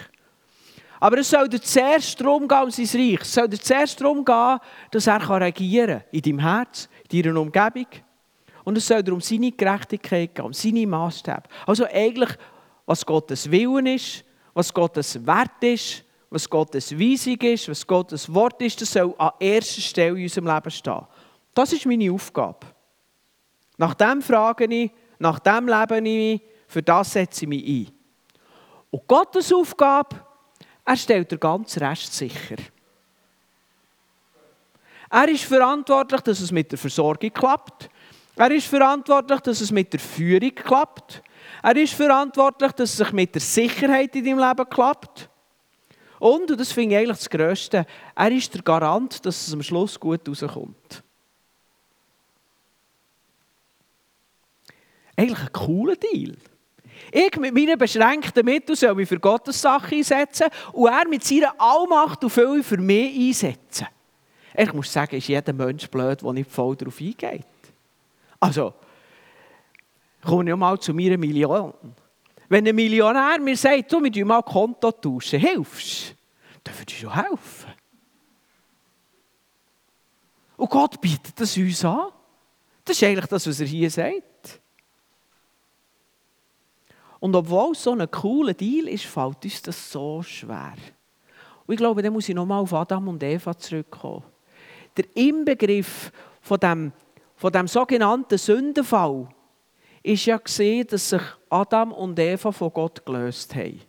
Aber 1.00 1.18
es 1.18 1.30
soll 1.30 1.48
dir 1.48 1.62
zuerst 1.62 2.20
darum 2.20 2.48
gehen, 2.48 2.64
um 2.64 2.72
sein 2.72 2.86
Reich. 2.86 3.22
Es 3.22 3.34
soll 3.34 3.48
dir 3.48 3.60
zuerst 3.60 4.02
darum 4.02 4.24
gehen, 4.26 4.60
dass 4.92 5.08
er 5.08 5.42
regieren 5.42 6.00
kann. 6.00 6.04
In 6.12 6.22
deinem 6.22 6.40
Herz, 6.40 6.90
in 7.10 7.24
deiner 7.24 7.40
Umgebung. 7.40 7.88
Und 8.66 8.78
es 8.78 8.88
soll 8.88 9.10
um 9.10 9.22
seine 9.22 9.52
Gerechtigkeit 9.52 10.36
gehen, 10.36 10.46
um 10.46 10.54
seine 10.54 10.86
Maßstäbe. 10.86 11.44
Also 11.66 11.86
eigentlich, 11.86 12.30
was 12.86 13.06
Gottes 13.06 13.50
Willen 13.50 13.86
ist, 13.86 14.26
was 14.54 14.74
Gottes 14.74 15.26
Wert 15.26 15.64
ist, 15.64 16.04
was 16.30 16.50
Gottes 16.50 16.98
Weisung 16.98 17.38
ist, 17.38 17.70
was 17.70 17.88
Gottes 17.88 18.32
Wort 18.34 18.62
ist, 18.62 18.82
das 18.82 18.92
soll 18.92 19.16
an 19.18 19.32
erster 19.40 19.82
Stelle 19.82 20.18
in 20.18 20.24
unserem 20.24 20.48
Leben 20.48 20.72
stehen. 20.72 21.08
Das 21.54 21.74
ist 21.74 21.86
meine 21.86 22.12
Aufgabe. 22.12 22.68
Nach 23.78 23.94
dem 23.94 24.22
frage 24.22 24.66
ich, 24.66 24.92
nach 25.18 25.40
dem 25.40 25.68
lebe 25.68 26.08
ich, 26.08 26.42
für 26.68 26.84
das 26.84 27.14
setze 27.14 27.46
ich 27.46 27.50
mich 27.50 27.66
ein. 27.66 27.94
Und 28.92 29.08
Gottes 29.08 29.52
Aufgabe, 29.54 30.16
er 30.90 30.98
stellt 30.98 31.32
den 31.32 31.40
ganzen 31.40 31.84
Rest 31.84 32.16
sicher. 32.16 32.56
Er 35.12 35.30
ist 35.30 35.44
verantwortlich, 35.44 36.22
dass 36.22 36.40
es 36.40 36.52
mit 36.52 36.72
der 36.72 36.80
Versorgung 36.80 37.32
klappt. 37.32 37.92
Er 38.36 38.50
ist 38.50 38.66
verantwortlich, 38.66 39.40
dass 39.42 39.62
es 39.62 39.72
mit 39.72 39.94
der 39.94 40.00
Führung 40.00 40.56
klappt. 40.56 41.22
Er 41.62 41.76
ist 41.76 41.94
verantwortlich, 41.94 42.72
dass 42.72 42.90
es 42.90 42.98
sich 42.98 43.12
mit 43.12 43.36
der 43.36 43.42
Sicherheit 43.42 44.16
in 44.16 44.26
deinem 44.26 44.40
Leben 44.40 44.68
klappt. 44.68 45.30
Und, 46.18 46.50
und 46.50 46.60
das 46.60 46.72
finde 46.72 46.96
ich 46.96 47.02
eigentlich 47.02 47.18
das 47.18 47.30
Größte, 47.30 47.86
er 48.16 48.32
ist 48.32 48.52
der 48.56 48.64
Garant, 48.64 49.24
dass 49.24 49.48
es 49.48 49.54
am 49.54 49.62
Schluss 49.62 50.00
gut 50.00 50.28
rauskommt. 50.28 51.04
Eigentlich 55.16 55.40
ein 55.40 55.54
cooler 55.54 55.96
Deal. 55.96 56.36
Ich 57.12 57.36
mit 57.38 57.54
meinen 57.54 57.78
beschränkten 57.78 58.46
Mitteln 58.46 58.76
soll 58.76 58.96
mich 58.96 59.10
für 59.10 59.20
Gottes 59.20 59.62
Sache 59.62 59.96
einsetzen 59.96 60.48
und 60.74 60.88
er 60.88 61.08
mit 61.08 61.24
seiner 61.24 61.54
Allmacht 61.60 62.24
und 62.24 62.30
Fülle 62.30 62.64
für 62.64 62.78
mich 62.78 63.18
einsetzen. 63.18 63.88
Ich 64.56 64.74
muss 64.74 64.92
sagen, 64.92 65.16
ist 65.16 65.28
jeder 65.28 65.54
Mensch 65.54 65.88
blöd, 65.90 66.22
der 66.22 66.34
nicht 66.34 66.52
voll 66.52 66.76
darauf 66.76 67.00
eingeht. 67.00 67.46
Also, 68.40 68.74
komme 70.22 70.50
ich 70.50 70.56
mal 70.56 70.80
zu 70.80 70.94
meiner 70.94 71.18
Million. 71.18 71.74
Wenn 72.50 72.68
ein 72.68 72.76
Millionär 72.76 73.40
mir 73.40 73.56
sagt, 73.56 73.92
du, 73.92 74.02
wir 74.04 74.26
mal 74.26 74.42
Konto 74.42 74.92
tauschen, 74.92 75.40
hilfst? 75.40 76.16
Dann 76.64 76.78
würde 76.78 76.92
ich 76.92 77.00
schon 77.00 77.14
helfen. 77.14 77.74
Und 80.58 80.70
Gott 80.70 81.00
bietet 81.00 81.40
das 81.40 81.56
uns 81.56 81.86
an. 81.86 82.10
Das 82.84 82.98
ist 82.98 83.04
eigentlich 83.04 83.28
das, 83.28 83.48
was 83.48 83.60
er 83.60 83.68
hier 83.68 83.90
sagt. 83.90 84.60
Und 87.20 87.36
obwohl 87.36 87.74
es 87.74 87.84
so 87.84 87.92
ein 87.92 88.10
cooler 88.10 88.54
Deal 88.54 88.88
ist, 88.88 89.06
fällt 89.06 89.44
uns 89.44 89.62
das 89.62 89.92
so 89.92 90.22
schwer. 90.24 90.74
Und 91.66 91.74
ich 91.74 91.78
glaube, 91.78 92.02
da 92.02 92.10
muss 92.10 92.30
ich 92.30 92.36
nochmal 92.36 92.62
auf 92.62 92.74
Adam 92.74 93.08
und 93.10 93.22
Eva 93.22 93.58
zurückkommen. 93.58 94.24
Der 94.96 95.06
Inbegriff 95.16 96.12
von 96.42 96.60
dem 96.60 96.92
von 97.40 97.54
dem 97.54 97.70
sogenannten 97.70 98.38
Sündenfall 98.38 99.30
ist 100.04 100.26
ja 100.26 100.36
gesehen, 100.36 100.86
dass 100.88 101.10
sich 101.10 101.22
Adam 101.50 101.94
und 101.94 102.20
Eva 102.20 102.52
von 102.52 102.74
Gott 102.74 103.06
gelöst 103.06 103.56
haben. 103.56 103.80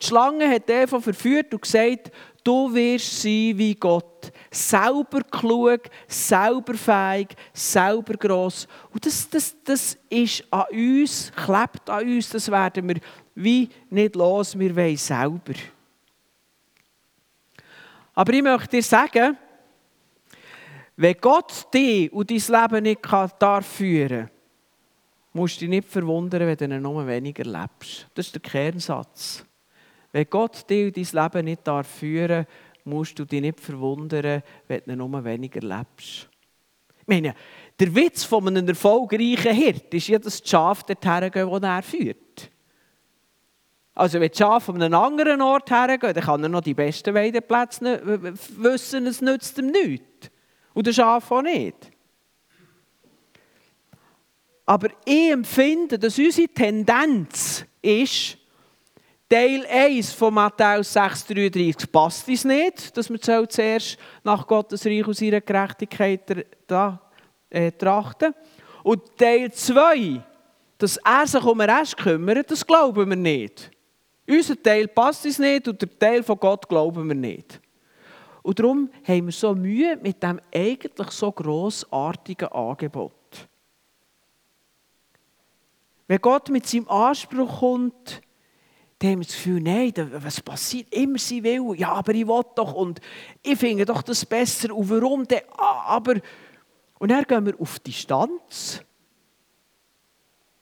Die 0.00 0.06
Schlange 0.06 0.48
hat 0.48 0.70
Eva 0.70 0.98
verführt 1.00 1.52
und 1.52 1.60
gesagt, 1.60 2.10
du 2.44 2.72
wirst 2.72 3.22
sein 3.22 3.56
wie 3.56 3.74
Gott. 3.74 4.32
Selber 4.50 5.22
klug, 5.22 5.80
selber 6.06 6.74
fähig, 6.74 7.34
selber 7.52 8.14
gross. 8.14 8.68
Und 8.92 9.04
das, 9.04 9.28
das, 9.28 9.56
das 9.64 9.98
ist 10.08 10.44
an 10.52 10.64
uns, 10.70 11.32
klebt 11.34 11.90
an 11.90 12.06
uns, 12.06 12.28
das 12.28 12.50
werden 12.50 12.88
wir 12.88 13.00
wie 13.34 13.68
nicht 13.90 14.14
los, 14.14 14.56
wir 14.56 14.76
wollen 14.76 14.96
selber. 14.96 15.54
Aber 18.14 18.32
ich 18.32 18.42
möchte 18.42 18.76
dir 18.76 18.82
sagen, 18.82 19.36
wenn 20.96 21.16
Gott 21.20 21.66
dich 21.74 22.12
und 22.12 22.30
dein 22.30 22.38
Leben 22.38 22.82
nicht 22.84 23.00
darf 23.40 23.66
führen 23.66 24.30
musst 25.34 25.56
du 25.56 25.60
dich 25.60 25.68
nicht 25.68 25.88
verwundern, 25.88 26.46
wenn 26.46 26.70
du 26.70 26.80
noch 26.80 27.06
weniger 27.06 27.44
lebst. 27.44 28.06
Das 28.14 28.26
ist 28.26 28.34
der 28.34 28.42
Kernsatz. 28.42 29.44
Wenn 30.14 30.30
Gott 30.30 30.64
und 30.70 30.70
dein 30.70 31.24
Leben 31.24 31.44
nicht 31.44 31.66
darf 31.66 31.88
führen 31.88 32.46
musst 32.84 33.18
du 33.18 33.24
dich 33.24 33.40
nicht 33.40 33.58
verwundern, 33.58 34.44
wenn 34.68 34.82
du 34.86 34.94
noch 34.94 35.24
weniger 35.24 35.60
lebst. 35.60 36.28
Ich 37.00 37.06
meine, 37.08 37.34
der 37.80 37.92
Witz 37.92 38.22
von 38.22 38.46
einem 38.46 38.68
erfolgreichen 38.68 39.52
Hirt 39.52 39.92
ist 39.92 40.06
ja, 40.06 40.20
dass 40.20 40.40
die 40.40 40.48
Schafe 40.48 40.84
dorthin 40.94 41.32
gehen, 41.32 41.48
wo 41.48 41.56
er 41.56 41.82
führt. 41.82 42.48
Also 43.92 44.20
wenn 44.20 44.30
die 44.30 44.38
Schafe 44.38 44.70
an 44.70 44.82
einem 44.82 44.94
anderen 44.94 45.42
Ort 45.42 45.72
hergehen, 45.72 46.14
dann 46.14 46.22
kann 46.22 46.42
er 46.44 46.48
noch 46.48 46.60
die 46.60 46.74
besten 46.74 47.12
Weideplätze 47.12 48.00
wissen, 48.58 49.08
es 49.08 49.20
nützt 49.20 49.58
ihm 49.58 49.72
nichts. 49.72 50.30
Und 50.74 50.86
der 50.86 50.92
Schaf 50.92 51.28
auch 51.32 51.42
nicht. 51.42 51.90
Aber 54.64 54.90
ich 55.04 55.32
empfinde, 55.32 55.98
dass 55.98 56.16
unsere 56.18 56.46
Tendenz 56.48 57.66
ist, 57.82 58.38
Teil 59.28 59.66
1 59.66 60.12
von 60.12 60.34
Matthäus 60.34 60.94
6,33 60.94 61.90
passt 61.90 62.28
uns 62.28 62.44
nicht, 62.44 62.96
dass 62.96 63.08
wir 63.08 63.20
zuerst 63.20 63.96
nach 64.22 64.46
Gottes 64.46 64.84
Reich 64.84 65.06
und 65.06 65.16
seiner 65.16 65.40
Gerechtigkeit 65.40 66.46
äh, 67.50 67.72
trachten. 67.72 68.34
Und 68.82 69.16
Teil 69.16 69.50
2, 69.50 70.22
dass 70.76 70.98
er 70.98 71.26
sich 71.26 71.42
um 71.42 71.58
den 71.58 71.70
Rest 71.70 71.96
kümmert, 71.96 72.50
das 72.50 72.66
glauben 72.66 73.08
wir 73.08 73.16
nicht. 73.16 73.70
Unser 74.28 74.62
Teil 74.62 74.88
passt 74.88 75.24
uns 75.24 75.38
nicht 75.38 75.68
und 75.68 75.80
der 75.80 75.98
Teil 75.98 76.22
von 76.22 76.38
Gott 76.38 76.68
glauben 76.68 77.08
wir 77.08 77.14
nicht. 77.14 77.60
Und 78.42 78.58
darum 78.58 78.90
haben 79.06 79.26
wir 79.26 79.32
so 79.32 79.54
Mühe 79.54 79.96
mit 79.96 80.22
dem 80.22 80.38
eigentlich 80.54 81.10
so 81.10 81.32
grossartigen 81.32 82.48
Angebot. 82.48 83.12
Wenn 86.06 86.20
Gott 86.20 86.50
mit 86.50 86.66
seinem 86.66 86.88
Anspruch 86.88 87.60
kommt, 87.60 88.20
dann 89.04 89.12
haben 89.12 89.22
das 89.22 89.32
Gefühl, 89.32 89.60
nein, 89.60 89.92
was 89.96 90.40
passiert? 90.40 90.92
Immer 90.94 91.18
sie 91.18 91.42
will. 91.42 91.74
Ja, 91.76 91.92
aber 91.92 92.14
ich 92.14 92.26
will 92.26 92.42
doch 92.54 92.72
und 92.72 93.00
ich 93.42 93.58
finde 93.58 93.84
doch 93.84 94.02
das 94.02 94.24
besser. 94.24 94.74
Und 94.74 94.88
warum 94.88 95.26
denn? 95.26 95.42
Ah, 95.56 95.96
aber... 95.96 96.14
Und 96.98 97.10
dann 97.10 97.24
gehen 97.24 97.44
wir 97.44 97.60
auf 97.60 97.78
Distanz. 97.80 98.80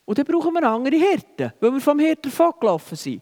Und 0.03 0.17
dann 0.17 0.25
brauchen 0.25 0.53
wir 0.53 0.63
andere 0.63 0.95
Hirten, 0.95 1.53
weil 1.61 1.71
wir 1.71 1.79
vom 1.79 1.99
Hirten 1.99 2.29
vorgelaufen 2.29 2.97
sind. 2.97 3.21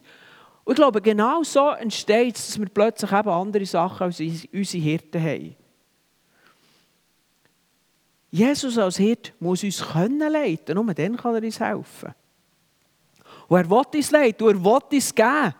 Und 0.64 0.72
ich 0.72 0.76
glaube, 0.76 1.00
genau 1.00 1.42
so 1.44 1.70
entsteht 1.70 2.36
es, 2.36 2.46
dass 2.48 2.58
wir 2.58 2.68
plötzlich 2.68 3.12
eben 3.12 3.28
andere 3.28 3.66
Sachen 3.66 4.04
als 4.04 4.18
unsere 4.18 4.82
Hirten 4.82 5.22
haben. 5.22 5.56
Jesus 8.30 8.78
als 8.78 8.96
Hirt 8.96 9.34
muss 9.38 9.62
uns 9.62 9.86
können 9.86 10.32
leiten, 10.32 10.74
nur 10.74 10.94
dann 10.94 11.16
kann 11.16 11.34
er 11.34 11.42
uns 11.42 11.60
helfen. 11.60 12.14
Und 13.48 13.58
er 13.58 13.68
will 13.68 13.82
uns 13.94 14.10
leiten 14.10 14.46
und 14.46 14.54
er 14.54 14.64
will 14.64 14.80
uns 14.92 15.14
geben. 15.14 15.54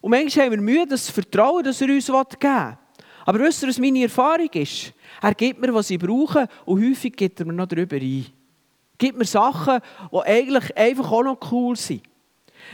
Und 0.00 0.10
manchmal 0.10 0.46
haben 0.46 0.52
wir 0.52 0.60
Mühe, 0.60 0.86
das 0.86 1.10
Vertrauen, 1.10 1.64
dass 1.64 1.80
er 1.80 1.88
uns 1.88 2.06
geben 2.06 2.26
will. 2.40 2.78
Aber 3.24 3.38
wisst 3.40 3.62
ihr, 3.62 3.68
was 3.68 3.78
meine 3.78 4.02
Erfahrung 4.02 4.50
ist? 4.52 4.92
Er 5.20 5.34
gibt 5.34 5.60
mir, 5.60 5.72
was 5.72 5.90
ich 5.90 5.98
brauche 5.98 6.48
und 6.64 6.84
häufig 6.84 7.14
gibt 7.14 7.38
er 7.38 7.46
mir 7.46 7.52
noch 7.52 7.66
darüber 7.66 7.96
ein. 7.96 8.26
Er 8.26 8.98
gibt 8.98 9.18
mir 9.18 9.24
Sachen, 9.24 9.80
die 10.12 10.18
eigentlich 10.18 10.76
einfach 10.76 11.10
auch 11.10 11.22
noch 11.22 11.52
cool 11.52 11.76
sind. 11.76 12.02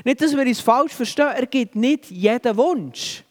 Nicht, 0.05 0.21
dass 0.21 0.37
wir 0.37 0.47
es 0.47 0.61
falsch 0.61 0.93
verstehen, 0.93 1.33
er 1.35 1.47
gibt 1.47 1.77
nicht 1.77 2.11
jeden 2.11 2.57
Wunsch. 2.57 3.25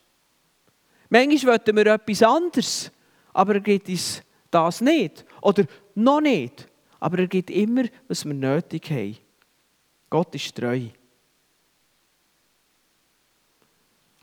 Manchmal 1.09 1.53
wollten 1.53 1.75
wir 1.75 1.85
etwas 1.87 2.23
anderes, 2.23 2.91
aber 3.33 3.55
er 3.55 3.61
gibt 3.61 3.89
uns 3.89 4.21
das 4.51 4.81
nicht. 4.81 5.25
Oder 5.41 5.65
noch 5.95 6.21
nicht. 6.21 6.67
Aber 6.99 7.19
er 7.19 7.27
gibt 7.27 7.49
immer, 7.49 7.83
was 8.07 8.25
wir 8.25 8.33
nötig 8.33 8.89
haben. 8.89 9.17
Gott 10.09 10.33
ist 10.35 10.55
treu. 10.55 10.81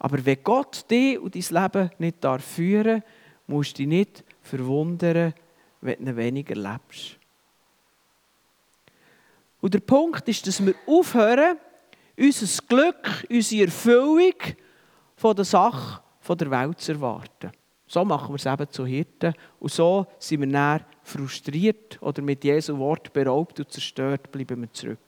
Aber 0.04 0.22
wenn 0.22 0.42
Gott 0.44 0.84
dich 0.90 1.18
und 1.18 1.34
dein 1.34 1.62
Leben 1.62 1.90
nicht 1.96 2.42
führen 2.42 3.00
darf, 3.00 3.10
musst 3.46 3.72
du 3.72 3.76
dich 3.78 3.86
nicht 3.86 4.22
verwundern, 4.42 5.32
wenn 5.80 6.04
du 6.04 6.14
weniger 6.14 6.54
lebst. 6.54 7.18
Und 9.62 9.72
der 9.72 9.80
Punkt 9.80 10.28
ist, 10.28 10.46
dass 10.46 10.62
wir 10.62 10.74
aufhören, 10.86 11.56
unser 12.18 12.62
Glück, 12.68 13.24
unsere 13.30 13.64
Erfüllung 13.64 14.34
von 15.16 15.36
der 15.36 15.46
Sache 15.46 16.02
von 16.20 16.36
der 16.36 16.50
Welt 16.50 16.82
zu 16.82 16.92
erwarten. 16.92 17.52
So 17.86 18.04
machen 18.04 18.28
wir 18.28 18.36
es 18.36 18.44
eben 18.44 18.70
zu 18.70 18.84
Hirten. 18.84 19.32
Und 19.58 19.72
so 19.72 20.06
sind 20.18 20.42
wir 20.42 20.48
dann 20.48 20.84
frustriert 21.02 21.96
oder 22.02 22.20
mit 22.20 22.44
Jesu 22.44 22.76
Wort 22.76 23.10
beraubt 23.10 23.58
und 23.58 23.72
zerstört, 23.72 24.30
bleiben 24.30 24.60
wir 24.60 24.70
zurück. 24.74 24.98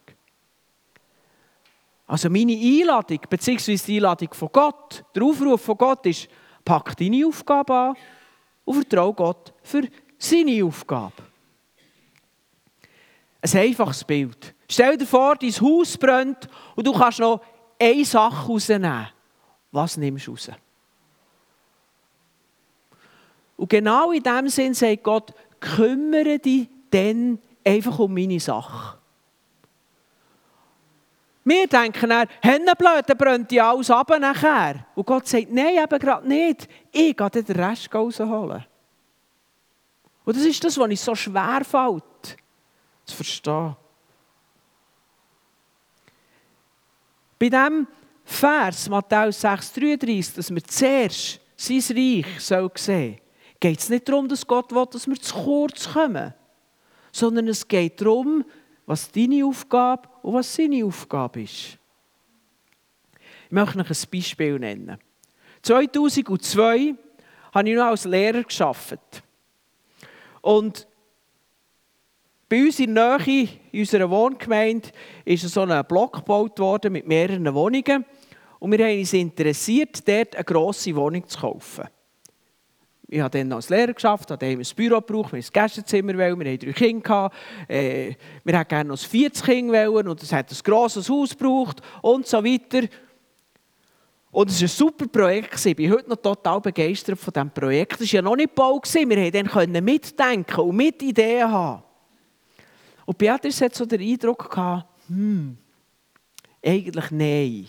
Also 2.06 2.30
meine 2.30 2.52
Einladung, 2.52 3.20
beziehungsweise 3.28 3.86
die 3.86 3.96
Einladung 3.96 4.32
von 4.32 4.48
Gott, 4.52 5.04
der 5.14 5.22
Aufruf 5.24 5.60
von 5.60 5.76
Gott 5.76 6.06
ist, 6.06 6.28
pack 6.64 6.96
deine 6.96 7.26
Aufgabe 7.26 7.74
an 7.74 7.96
und 8.64 8.74
vertraue 8.74 9.14
Gott 9.14 9.52
für 9.62 9.88
seine 10.18 10.64
Aufgabe. 10.64 11.12
Ein 13.40 13.60
einfaches 13.60 14.04
Bild. 14.04 14.54
Stell 14.68 14.96
dir 14.96 15.06
vor, 15.06 15.36
dein 15.36 15.50
Haus 15.50 15.96
brennt 15.96 16.48
und 16.74 16.86
du 16.86 16.92
kannst 16.92 17.20
noch 17.20 17.40
eine 17.78 18.04
Sache 18.04 18.46
rausnehmen. 18.46 19.08
Was 19.70 19.96
nimmst 19.96 20.26
du 20.26 20.32
raus? 20.32 20.50
Und 23.56 23.70
genau 23.70 24.12
in 24.12 24.22
dem 24.22 24.48
Sinn 24.48 24.74
sagt 24.74 25.02
Gott, 25.02 25.32
kümmere 25.60 26.38
dich 26.38 26.68
dann 26.90 27.38
einfach 27.64 27.98
um 27.98 28.12
meine 28.12 28.40
Sache. 28.40 28.98
Wir 31.46 31.68
denken 31.68 32.10
dann, 32.10 32.26
Hennenblöd, 32.42 33.04
dann 33.06 33.16
brennt 33.16 33.52
ja 33.52 33.70
alles 33.70 33.88
ab 33.88 34.10
nachher. 34.18 34.84
Und 34.96 35.06
Gott 35.06 35.28
sagt, 35.28 35.52
nein, 35.52 35.76
eben 35.76 35.98
gerade 36.00 36.26
nicht. 36.26 36.68
Ich 36.90 37.16
gehe 37.16 37.30
den 37.30 37.56
Rest 37.56 37.94
rausholen. 37.94 38.66
Und 40.24 40.36
das 40.36 40.44
ist 40.44 40.64
das, 40.64 40.76
was 40.76 40.90
ich 40.90 41.00
so 41.00 41.14
schwer 41.14 41.64
fällt, 41.64 42.36
zu 43.04 43.14
verstehen. 43.14 43.76
Bei 47.38 47.48
diesem 47.48 47.86
Vers, 48.24 48.88
Matthäus 48.88 49.44
6,33, 49.44 50.34
dass 50.34 50.52
wir 50.52 50.64
zuerst 50.64 51.40
sein 51.56 51.76
Reich 51.76 52.40
sehen 52.40 52.70
sollen, 52.74 53.20
geht 53.60 53.78
es 53.78 53.88
nicht 53.88 54.08
darum, 54.08 54.26
dass 54.28 54.44
Gott 54.44 54.72
will, 54.72 54.86
dass 54.90 55.06
wir 55.06 55.20
zu 55.20 55.32
kurz 55.32 55.92
kommen, 55.92 56.34
sondern 57.12 57.46
es 57.46 57.68
geht 57.68 58.00
darum, 58.00 58.44
was 58.86 59.10
deine 59.10 59.44
Aufgabe 59.44 60.08
und 60.22 60.34
was 60.34 60.54
seine 60.54 60.84
Aufgabe 60.84 61.42
ist. 61.42 61.78
Ich 63.46 63.52
möchte 63.52 63.78
noch 63.78 63.90
ein 63.90 63.96
Beispiel 64.10 64.58
nennen. 64.58 64.98
2002 65.62 66.94
habe 67.52 67.68
ich 67.68 67.76
noch 67.76 67.84
als 67.84 68.04
Lehrer 68.04 68.42
gearbeitet. 68.44 69.22
Und 70.40 70.86
bei 72.48 72.62
uns 72.64 72.78
in 72.78 72.94
der 72.94 73.18
Nähe, 73.18 73.48
in 73.72 73.80
unserer 73.80 74.08
Wohngemeinde, 74.08 74.90
ist 75.24 75.48
so 75.48 75.62
ein 75.62 75.84
Block 75.86 76.14
gebaut 76.14 76.58
worden 76.60 76.92
mit 76.92 77.06
mehreren 77.06 77.52
Wohnungen. 77.52 78.04
Und 78.60 78.72
wir 78.72 78.86
haben 78.86 78.98
uns 78.98 79.12
interessiert, 79.12 80.06
dort 80.06 80.36
eine 80.36 80.44
grosse 80.44 80.94
Wohnung 80.94 81.26
zu 81.28 81.38
kaufen. 81.38 81.88
Ich 83.08 83.20
habe 83.20 83.38
dann 83.38 83.52
als 83.52 83.68
Lehrer 83.68 83.92
geschafft, 83.92 84.30
habe 84.30 84.46
ein 84.46 84.62
Büro 84.74 85.00
gebraucht, 85.00 85.32
wir 85.32 85.38
ein 85.38 85.46
Gästezimmer, 85.52 86.18
wir 86.18 86.26
hatten 86.26 86.40
drei 86.40 86.72
Kinder, 86.72 87.30
äh, 87.68 88.14
wir 88.42 88.58
hätten 88.58 88.68
gerne 88.68 88.88
noch 88.88 88.98
40 88.98 89.44
Kinder 89.44 89.92
und 89.92 90.22
es 90.22 90.32
hat 90.32 90.50
ein 90.50 90.58
grosses 90.64 91.08
Haus 91.08 91.30
gebraucht 91.30 91.80
und 92.02 92.26
so 92.26 92.44
weiter. 92.44 92.88
Und 94.32 94.50
es 94.50 94.60
war 94.60 94.66
ein 94.66 94.68
super 94.68 95.06
Projekt. 95.06 95.64
Ich 95.64 95.76
bin 95.76 95.90
heute 95.90 96.10
noch 96.10 96.16
total 96.16 96.60
begeistert 96.60 97.18
von 97.18 97.32
diesem 97.32 97.50
Projekt. 97.50 98.00
Es 98.00 98.12
war 98.12 98.16
ja 98.16 98.22
noch 98.22 98.36
nicht 98.36 98.50
gebaut. 98.50 98.92
Wir 98.92 99.44
konnten 99.44 99.84
mitdenken 99.84 100.60
und 100.60 100.76
mit 100.76 101.00
Ideen 101.02 101.50
haben. 101.50 101.82
Und 103.06 103.16
Beatrice 103.16 103.64
hat 103.64 103.74
so 103.74 103.86
den 103.86 104.00
Eindruck 104.00 104.50
gehabt, 104.50 104.88
hm, 105.08 105.56
eigentlich 106.62 107.10
nein. 107.12 107.66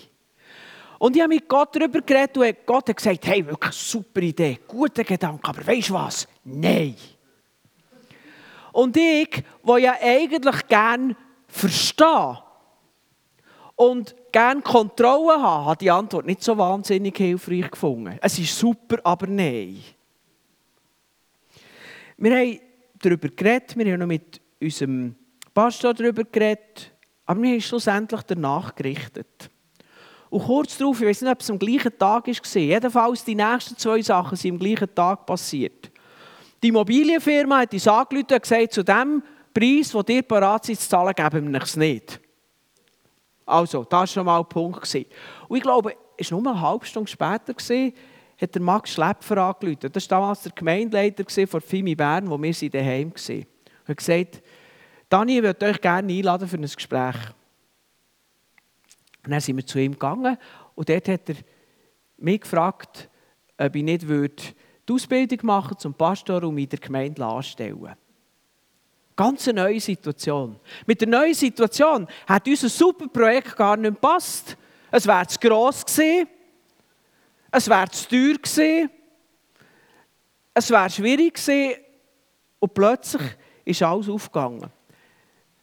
Und 1.00 1.16
ich 1.16 1.22
habe 1.22 1.34
mit 1.34 1.48
Gott 1.48 1.76
darüber 1.76 2.02
geredet 2.02 2.38
und 2.38 2.66
Gott 2.66 2.90
hat 2.90 2.98
gesagt, 2.98 3.26
hey, 3.28 3.46
wirklich 3.46 3.74
super 3.74 4.22
Idee, 4.22 4.60
guter 4.68 5.04
Gedanke, 5.04 5.48
aber 5.48 5.66
weißt 5.66 5.90
du 5.90 5.94
was? 5.94 6.28
Nein. 6.44 6.96
Und 8.72 8.96
ich, 8.98 9.44
der 9.68 9.78
ja 9.78 9.96
eigentlich 10.02 10.68
gerne 10.68 11.16
verstehe 11.48 12.38
und 13.76 14.16
gerne 14.32 14.62
Kontrolle 14.62 15.42
habe, 15.42 15.66
habe 15.66 15.78
die 15.78 15.92
Antwort 15.92 16.26
nicht 16.26 16.44
so 16.44 16.58
wahnsinnig 16.58 17.16
hilfreich 17.18 17.72
gefunden. 17.72 18.20
Es 18.22 18.38
ist 18.40 18.58
super, 18.58 18.98
aber 19.04 19.28
nein. 19.28 19.82
Wir 22.18 22.36
haben 22.36 22.60
darüber 23.00 23.30
geredet, 23.30 23.78
wir 23.78 23.94
haben 23.94 24.00
noch 24.00 24.08
mit 24.08 24.42
unserem 24.60 25.16
Pastor 25.54 25.94
darüber 25.94 26.24
geredet, 26.24 26.92
aber 27.26 27.42
wir 27.42 27.52
haben 27.52 27.62
schlussendlich 27.62 28.22
danach 28.24 28.74
gerichtet. 28.74 29.50
Und 30.30 30.44
kurz 30.44 30.78
darauf, 30.78 31.00
ich 31.02 31.08
weiß 31.08 31.22
nicht, 31.22 31.32
ob 31.32 31.42
es 31.42 31.50
am 31.50 31.60
gleichen 31.60 31.98
Tag 31.98 32.28
war, 32.28 32.62
jedenfalls 32.62 33.24
die 33.24 33.36
nächsten 33.36 33.78
zwei 33.78 34.02
Sachen 34.02 34.36
sind 34.36 34.54
am 34.54 34.60
gleichen 34.60 34.94
Tag 34.94 35.26
passiert. 35.26 35.92
Die 36.62 36.70
Immobilienfirma 36.70 37.60
hat 37.60 37.74
uns 37.74 37.88
angerufen 37.88 38.34
und 38.34 38.42
gesagt, 38.42 38.74
zu 38.74 38.84
dem 38.84 39.24
Preis, 39.54 39.92
den 39.92 40.16
ihr 40.16 40.24
bereit 40.24 40.66
seid 40.66 40.80
zu 40.80 40.90
zahlen, 40.90 41.14
geben 41.16 41.54
wir 41.54 41.62
es 41.62 41.76
nicht. 41.76 42.20
Also, 43.46 43.84
das 43.84 43.92
war 43.92 44.08
schon 44.08 44.26
mal 44.26 44.40
ein 44.40 44.50
Punkt. 44.50 44.94
Und 45.48 45.58
ich 45.58 45.64
glaube, 45.64 45.96
es 46.18 46.32
war 46.32 46.42
nur 46.42 46.52
eine 46.52 46.62
halbe 46.62 46.86
Stunde 46.86 47.10
später, 47.10 47.54
hat 48.40 48.54
der 48.54 48.62
Max 48.62 48.92
Schlepfer 48.92 49.38
angerufen. 49.38 49.90
Das 49.92 50.10
war 50.10 50.20
damals 50.20 50.42
der 50.44 50.52
Gemeindeleiter 50.52 51.48
von 51.48 51.62
FIMI 51.62 51.96
Bern, 51.96 52.30
wo 52.30 52.42
wir 52.42 52.70
daheim 52.70 53.12
waren. 53.12 53.46
Er 53.86 53.90
hat 53.90 53.98
gesagt, 53.98 54.42
Dani, 55.10 55.38
ich 55.38 55.44
würde 55.44 55.66
euch 55.66 55.82
gerne 55.82 56.12
einladen 56.12 56.48
für 56.48 56.58
ein 56.58 56.64
Gespräch. 56.64 57.16
Und 59.28 59.32
dann 59.32 59.42
sind 59.42 59.58
wir 59.58 59.66
zu 59.66 59.78
ihm 59.78 59.92
gegangen 59.92 60.38
und 60.74 60.88
dort 60.88 61.10
hat 61.10 61.28
er 61.28 61.36
mich 62.16 62.40
gefragt, 62.40 63.10
ob 63.58 63.76
ich 63.76 63.84
nicht 63.84 64.08
würde 64.08 64.42
die 64.88 64.94
Ausbildung 64.94 65.40
machen 65.42 65.78
zum 65.78 65.94
Pastor 65.94 66.44
und 66.44 66.56
mich 66.56 66.64
in 66.64 66.70
der 66.70 66.80
Gemeinde 66.80 67.26
anstellen 67.26 67.94
Ganz 69.18 69.46
eine 69.50 69.64
neue 69.64 69.82
Situation. 69.82 70.58
Mit 70.86 71.02
der 71.02 71.10
neuen 71.10 71.34
Situation 71.34 72.08
hat 72.26 72.48
unser 72.48 72.70
super 72.70 73.10
Projekt 73.10 73.58
gar 73.58 73.76
nicht 73.76 73.96
gepasst. 73.96 74.56
Es 74.92 75.06
wäre 75.06 75.28
zu 75.28 75.40
gross 75.40 75.86
gewesen. 75.86 76.30
Es 77.52 77.68
wäre 77.68 77.90
zu 77.90 78.08
teuer 78.08 78.36
gewesen. 78.36 78.90
Es 80.54 80.70
wäre 80.72 80.90
schwierig 80.90 81.34
gewesen. 81.34 81.82
Und 82.60 82.74
plötzlich 82.74 83.24
ist 83.66 83.84
alles 83.84 84.08
aufgegangen. 84.08 84.72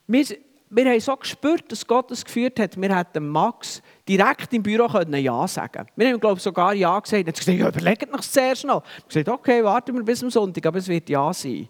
Wir, 0.05 0.23
wir 0.69 0.85
haben 0.85 0.99
so 0.99 1.15
gespürt, 1.15 1.71
dass 1.71 1.85
Gott 1.85 2.11
es 2.11 2.25
geführt 2.25 2.59
hat. 2.59 2.79
Wir 2.79 2.97
hätten 2.97 3.29
Max 3.29 3.81
direkt 4.07 4.51
im 4.53 4.63
Büro 4.63 4.87
können 4.87 5.23
Ja 5.23 5.47
sagen 5.47 5.85
Wir 5.95 6.09
haben, 6.09 6.19
glaube 6.19 6.37
ich, 6.37 6.43
sogar 6.43 6.73
Ja 6.73 6.99
gesagt. 6.99 7.23
Er 7.23 7.27
hat 7.27 7.39
gesagt, 7.39 7.57
ja, 7.57 7.67
überlegt 7.69 8.11
noch 8.11 8.21
zuerst 8.21 8.65
noch. 8.65 8.83
Ich 8.99 9.07
gesagt, 9.07 9.29
okay, 9.29 9.63
warten 9.63 9.95
wir 9.95 10.03
bis 10.03 10.19
zum 10.19 10.29
Sonntag, 10.29 10.65
aber 10.65 10.79
es 10.79 10.87
wird 10.87 11.07
Ja 11.09 11.31
sein. 11.33 11.69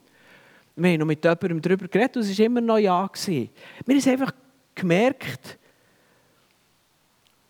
Wir 0.75 0.91
haben 0.91 0.99
noch 0.99 1.05
mit 1.05 1.23
jemandem 1.23 1.61
darüber 1.61 1.87
geredet 1.87 2.17
und 2.17 2.23
es 2.23 2.37
war 2.37 2.45
immer 2.45 2.61
noch 2.61 2.77
Ja. 2.77 3.07
Gewesen. 3.07 3.49
Wir 3.85 4.01
haben 4.01 4.09
einfach 4.11 4.31
gemerkt, 4.73 5.57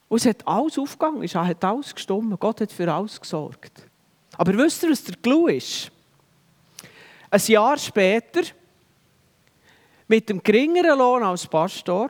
und 0.07 0.17
es 0.17 0.25
hat 0.25 0.47
alles 0.47 0.77
aufgegangen, 0.77 1.23
es 1.23 1.35
hat 1.35 1.63
alles 1.63 1.93
gestimmt. 1.93 2.39
Gott 2.39 2.61
hat 2.61 2.71
für 2.71 2.91
alles 2.91 3.19
gesorgt. 3.19 3.87
Aber 4.37 4.55
wisst 4.57 4.83
ihr, 4.83 4.91
was 4.91 5.03
der 5.03 5.15
Clou 5.15 5.47
ist? 5.47 5.91
Ein 7.29 7.41
Jahr 7.47 7.77
später 7.77 8.41
mit 10.07 10.29
dem 10.29 10.41
geringeren 10.41 10.97
Lohn 10.97 11.23
als 11.23 11.47
Pastor 11.47 12.09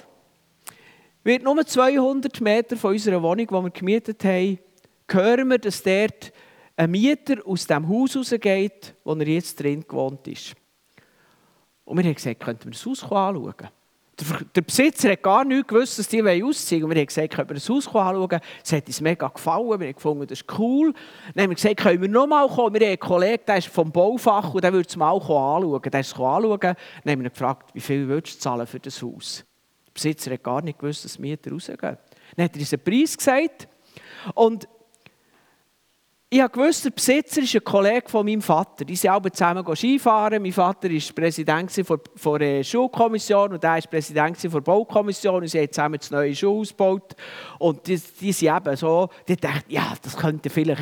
wird 1.24 1.44
nur 1.44 1.66
200 1.66 2.40
Meter 2.42 2.78
von 2.78 2.92
unserer 2.92 3.22
Wohnung, 3.22 3.48
die 3.48 3.54
wir 3.54 3.70
gemietet 3.72 4.24
haben, 4.24 4.60
hören 5.10 5.50
wir, 5.50 5.58
dass 5.58 5.82
dort 5.82 6.32
ein 6.76 6.92
Mieter 6.92 7.46
aus 7.46 7.66
dem 7.66 7.88
Haus 7.88 8.16
rausgeht, 8.16 8.96
wo 9.04 9.14
er 9.14 9.28
jetzt 9.28 9.60
drin 9.60 9.86
gewohnt 9.88 10.28
ist. 10.28 10.56
Und 11.86 11.98
wir 11.98 12.04
haben 12.04 12.16
gesagt, 12.16 12.40
könnten 12.40 12.66
wir 12.66 12.72
das 12.72 12.86
Haus 12.86 13.04
anschauen? 13.04 13.54
Der, 14.56 14.62
Besitzer 14.62 15.12
hat 15.12 15.24
gar 15.24 15.44
nicht 15.44 15.68
gewusst, 15.68 16.00
dass 16.00 16.08
die 16.08 16.22
ausziehen 16.22 16.84
wollen. 16.84 16.92
Wir 16.92 17.02
haben 17.02 17.08
gesagt, 17.08 17.34
können 17.34 17.50
wir 17.50 17.56
das 17.56 17.70
Haus 17.70 17.88
anschauen? 17.88 18.40
Es 18.64 18.72
hat 18.72 18.88
uns 18.88 19.02
mega 19.02 19.28
gefallen. 19.28 19.80
Wir 19.80 19.88
haben 19.88 19.96
gefunden, 19.96 20.28
das 20.28 20.40
ist 20.40 20.58
cool. 20.58 20.94
Dann 21.34 21.44
haben 21.44 21.50
wir 21.52 21.56
gesagt, 21.56 21.78
können 21.78 22.02
wir 22.02 22.08
noch 22.08 22.26
mal 22.26 22.48
kommen? 22.48 22.74
Wir 22.76 22.82
haben 22.82 22.92
einen 22.92 23.00
Kollegen, 23.00 23.44
der 23.46 23.58
ist 23.58 23.68
vom 23.68 23.92
Baufach 23.92 24.54
und 24.54 24.64
der 24.64 24.72
würde 24.72 24.88
es 24.88 24.96
mal 24.96 25.12
anschauen. 25.12 25.82
Der 25.82 26.00
ist 26.00 26.14
anschauen. 26.14 26.60
Dann 26.60 26.76
haben 27.06 27.24
wir 27.24 27.30
gefragt, 27.30 27.72
wie 27.74 27.82
viel 27.82 28.08
willst 28.08 28.36
du 28.36 28.40
zahlen 28.40 28.66
für 28.66 28.80
das 28.80 29.02
Haus? 29.02 29.44
Der 29.88 29.92
Besitzer 29.94 30.32
hat 30.32 30.44
gar 30.44 30.62
nicht 30.62 30.80
gewusst, 30.80 31.04
dass 31.04 31.20
Mieter 31.20 31.52
rausgehen. 31.52 31.78
Dann 31.80 32.46
hat 32.46 32.56
er 32.56 32.60
uns 32.60 32.74
einen 32.74 32.84
Preis 32.84 33.18
gesagt. 33.18 33.68
Und 34.34 34.68
ich 36.38 36.56
wusste, 36.58 36.90
der 36.90 36.96
Besitzer 36.96 37.42
ist 37.42 37.56
ein 37.56 37.64
Kollege 37.64 38.10
von 38.10 38.26
meinem 38.26 38.42
Vater. 38.42 38.84
Die 38.84 38.96
sind 38.96 39.12
alle 39.12 39.32
zusammen 39.32 39.76
Skifahren. 39.76 40.42
Mein 40.42 40.52
Vater 40.52 40.90
war 40.90 41.14
Präsident 41.16 41.72
der 41.78 42.64
Schulkommission 42.64 43.54
und 43.54 43.64
er 43.64 43.76
war 43.76 43.82
Präsident 43.82 44.44
der 44.44 44.50
Baukommission. 44.50 45.44
Und 45.44 45.48
sie 45.48 45.60
haben 45.60 45.72
zusammen 45.72 45.98
das 46.00 46.12
neue 46.12 46.36
Schul 46.36 46.60
ausgebaut. 46.60 47.16
Und 47.60 47.88
die, 47.88 48.02
die 48.20 48.32
sind 48.34 48.56
eben 48.56 48.76
so, 48.76 49.10
die 49.28 49.38
dachten, 49.38 49.72
ja, 49.72 49.94
das 50.02 50.18
könnte 50.18 50.50
vielleicht, 50.50 50.82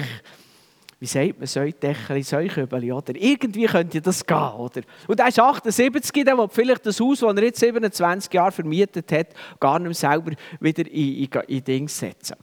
wie 1.00 1.06
sagt 1.06 1.38
man, 1.38 1.46
Säudächeli, 1.46 2.24
Säukübeli, 2.24 2.92
oder? 2.92 3.13
Irgendwie 3.16 3.66
könnte 3.66 4.02
das 4.02 4.26
gehen, 4.26 4.38
oder? 4.38 4.82
Und 5.08 5.20
er 5.20 5.28
ist 5.28 5.39
78, 5.39 6.24
der 6.26 6.48
vielleicht 6.50 6.86
das 6.86 7.00
Haus, 7.00 7.20
das 7.20 7.36
er 7.36 7.44
jetzt 7.44 7.60
27 7.60 8.34
Jahre 8.34 8.52
vermietet 8.52 9.12
hat, 9.12 9.28
gar 9.60 9.78
nicht 9.78 10.00
selber 10.00 10.32
wieder 10.60 10.89
in, 10.89 11.26
in, 11.26 11.30
in 11.48 11.63
Dings 11.63 12.00
setzen. 12.00 12.38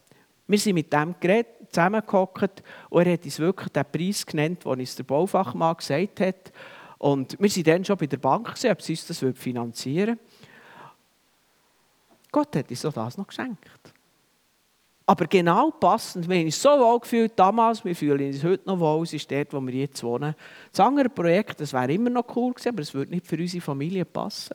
Wir 0.47 0.59
sind 0.59 0.75
mit 0.75 0.93
dem 0.93 1.15
Gerät 1.19 1.60
zusammengehockt 1.71 2.63
und 2.89 3.07
er 3.07 3.13
hat 3.13 3.25
uns 3.25 3.39
wirklich 3.39 3.69
den 3.69 3.85
Preis 3.91 4.27
genannt, 4.27 4.65
den 4.65 4.81
uns 4.81 4.97
der 4.97 5.05
Baufachmann 5.05 5.77
gesagt 5.77 6.21
hat. 6.21 6.53
Und 6.99 7.39
wir 7.41 7.51
waren 7.51 7.65
dann 7.65 7.85
schon 7.85 7.97
bei 7.97 8.07
der 8.07 8.19
Bank, 8.19 8.49
ob 8.51 8.83
sie 8.83 8.93
uns 8.93 9.07
das 9.07 9.25
finanzieren 9.35 10.19
wollen. 10.19 10.19
Gott 12.31 12.55
hat 12.57 12.71
uns 12.71 12.83
das 12.83 13.19
noch 13.19 13.27
geschenkt. 13.27 13.95
Aber 15.07 15.27
genau 15.27 15.73
passend, 15.73 16.29
wir 16.29 16.39
haben 16.39 16.45
uns 16.45 16.63
so 16.63 16.69
wohl 16.69 17.01
gefühlt 17.01 17.33
damals, 17.37 17.85
wir 17.85 17.97
fühlen 17.97 18.29
uns 18.29 18.45
heute 18.45 18.69
noch 18.69 18.79
wohl, 18.79 19.03
es 19.03 19.13
ist 19.13 19.29
dort, 19.29 19.53
wo 19.53 19.61
wir 19.61 19.75
jetzt 19.75 20.05
wohnen. 20.05 20.37
Das 20.71 20.79
andere 20.79 21.09
Projekt, 21.09 21.61
das 21.61 21.73
wäre 21.73 21.93
immer 21.93 22.11
noch 22.11 22.37
cool 22.37 22.53
gewesen, 22.53 22.69
aber 22.69 22.83
es 22.83 22.95
würde 22.95 23.11
nicht 23.11 23.27
für 23.27 23.37
unsere 23.37 23.61
Familie 23.61 24.05
passen. 24.05 24.55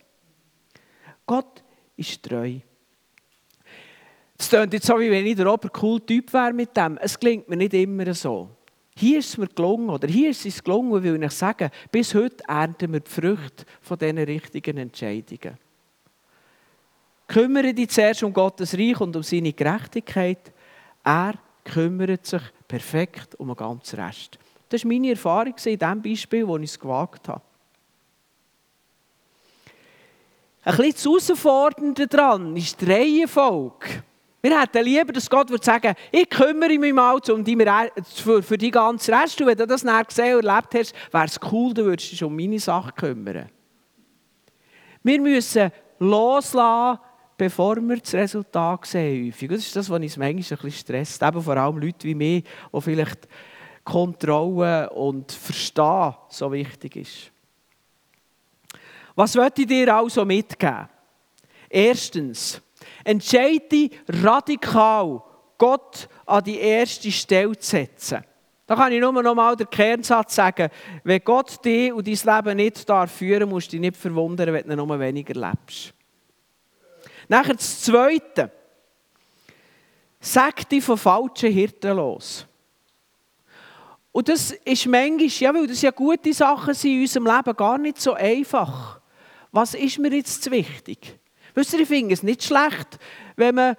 Gott 1.25 1.61
ist 1.97 2.23
treu. 2.23 2.59
Es 4.37 4.49
klingt 4.49 4.73
jetzt 4.73 4.85
so, 4.85 4.99
wie 4.99 5.09
wenn 5.09 5.25
ich 5.25 5.35
der 5.35 5.51
obercool 5.51 6.01
Typ 6.01 6.31
wäre 6.33 6.53
mit 6.53 6.75
dem. 6.75 6.97
Es 6.97 7.17
klingt 7.17 7.47
mir 7.47 7.55
nicht 7.55 7.73
immer 7.73 8.13
so. 8.13 8.49
Hier 8.97 9.19
ist 9.19 9.29
es 9.29 9.37
mir 9.37 9.47
gelungen, 9.47 9.89
oder 9.89 10.07
hier 10.07 10.29
ist 10.29 10.45
es 10.45 10.63
gelungen, 10.63 11.03
will 11.03 11.21
ich 11.21 11.31
sagen, 11.31 11.69
bis 11.91 12.13
heute 12.13 12.43
ernten 12.47 12.93
wir 12.93 13.01
die 13.01 13.11
Früchte 13.11 13.65
von 13.81 13.97
diesen 13.97 14.17
richtigen 14.19 14.77
Entscheidungen. 14.77 15.57
Kümmere 17.27 17.73
dich 17.73 17.89
zuerst 17.89 18.23
um 18.23 18.31
Gottes 18.31 18.73
Reich 18.77 18.99
und 19.01 19.15
um 19.15 19.23
seine 19.23 19.51
Gerechtigkeit. 19.51 20.53
Er 21.03 21.33
kümmert 21.63 22.25
sich 22.25 22.41
perfekt 22.67 23.35
um 23.35 23.47
den 23.47 23.55
ganzen 23.55 23.99
Rest. 23.99 24.37
Das 24.69 24.83
war 24.83 24.91
meine 24.91 25.09
Erfahrung 25.09 25.55
in 25.65 25.77
dem 25.77 26.01
Beispiel, 26.01 26.45
das 26.45 26.57
ich 26.57 26.63
es 26.63 26.79
gewagt 26.79 27.27
habe. 27.27 27.41
Ein 30.63 30.77
bisschen 30.77 30.95
zu 30.95 31.11
herausfordernd 31.11 32.13
daran 32.13 32.55
ist 32.55 32.79
die 32.81 32.85
Reihenfolge. 32.85 34.03
Wir 34.45 34.61
hätten 34.61 34.83
lieber, 34.83 35.11
dass 35.11 35.27
Gott 35.27 35.49
würde 35.49 35.65
sagen, 35.65 35.95
ich 36.11 36.29
kümmere 36.29 36.77
mich 36.77 36.93
mal 36.93 37.19
um 37.29 37.43
die, 37.43 37.57
für, 38.03 38.43
für 38.43 38.57
die 38.59 38.69
ganze 38.69 39.11
Rest. 39.11 39.41
Und 39.41 39.47
wenn 39.47 39.57
du 39.57 39.65
das 39.65 39.83
nachher 39.83 40.03
gesehen 40.05 40.37
und 40.37 40.45
erlebt 40.45 40.75
hast, 40.75 40.93
wäre 41.11 41.25
es 41.25 41.39
cool, 41.51 41.73
du 41.73 41.85
würdest 41.85 42.11
dich 42.11 42.23
um 42.23 42.35
meine 42.35 42.59
Sachen 42.59 42.93
kümmern. 42.93 43.49
Wir 45.01 45.19
müssen 45.19 45.71
loslassen, 45.97 46.99
bevor 47.35 47.77
wir 47.77 47.97
das 47.97 48.13
Resultat 48.13 48.85
sehen. 48.85 49.29
Häufig. 49.29 49.49
Das 49.49 49.59
ist 49.61 49.75
das, 49.75 49.89
was 49.89 49.99
uns 49.99 50.15
manchmal 50.15 50.29
ein 50.29 50.35
bisschen 50.35 50.71
stresst. 50.71 51.23
Eben 51.23 51.41
vor 51.41 51.57
allem 51.57 51.79
Leute 51.79 52.07
wie 52.07 52.13
mich, 52.13 52.43
die 52.43 52.81
vielleicht 52.81 53.27
Kontrolle 53.83 54.91
und 54.91 55.31
Verstehen 55.31 56.13
so 56.29 56.51
wichtig 56.51 56.97
ist. 56.97 57.31
Was 59.15 59.33
möchte 59.33 59.63
ich 59.63 59.67
dir 59.67 59.95
also 59.95 60.23
mitgeben? 60.23 60.87
Erstens, 61.67 62.61
Entscheide 63.05 63.89
radikal, 64.09 65.21
Gott 65.57 66.09
an 66.25 66.43
die 66.43 66.57
erste 66.59 67.09
Stelle 67.11 67.57
zu 67.57 67.69
setzen. 67.69 68.21
Da 68.67 68.75
kann 68.75 68.91
ich 68.91 68.99
nur 68.99 69.11
noch 69.11 69.35
mal 69.35 69.55
den 69.55 69.69
Kernsatz 69.69 70.35
sagen. 70.35 70.69
Wenn 71.03 71.21
Gott 71.23 71.63
dich 71.63 71.93
und 71.93 72.07
dein 72.07 72.35
Leben 72.35 72.57
nicht 72.57 72.89
darf 72.89 73.11
führen 73.11 73.47
musst 73.47 73.67
du 73.67 73.71
dich 73.71 73.81
nicht 73.81 73.95
verwundern, 73.95 74.53
wenn 74.53 74.67
du 74.67 74.75
noch 74.75 74.99
weniger 74.99 75.33
lebst. 75.33 75.93
Nachher 77.27 77.53
das 77.53 77.81
Zweite. 77.83 78.51
Sag 80.19 80.67
dich 80.67 80.83
von 80.83 80.97
falschen 80.97 81.51
Hirten 81.51 81.95
los. 81.95 82.47
Und 84.11 84.29
das 84.29 84.51
ist 84.51 84.87
manchmal, 84.87 85.27
ja, 85.27 85.53
weil 85.53 85.67
das 85.67 85.81
ja 85.81 85.91
gute 85.91 86.33
Sachen 86.33 86.73
sind 86.73 86.93
in 86.93 87.01
unserem 87.01 87.25
Leben, 87.27 87.55
gar 87.55 87.77
nicht 87.77 88.01
so 88.01 88.13
einfach. 88.13 88.99
Was 89.51 89.75
ist 89.75 89.99
mir 89.99 90.11
jetzt 90.15 90.49
wichtig? 90.49 91.19
Wisst 91.55 91.73
ihr, 91.73 91.79
ich 91.79 91.87
finde 91.87 92.13
es 92.13 92.21
nicht 92.21 92.43
schlecht, 92.43 92.99
wenn 93.35 93.55
man 93.55 93.75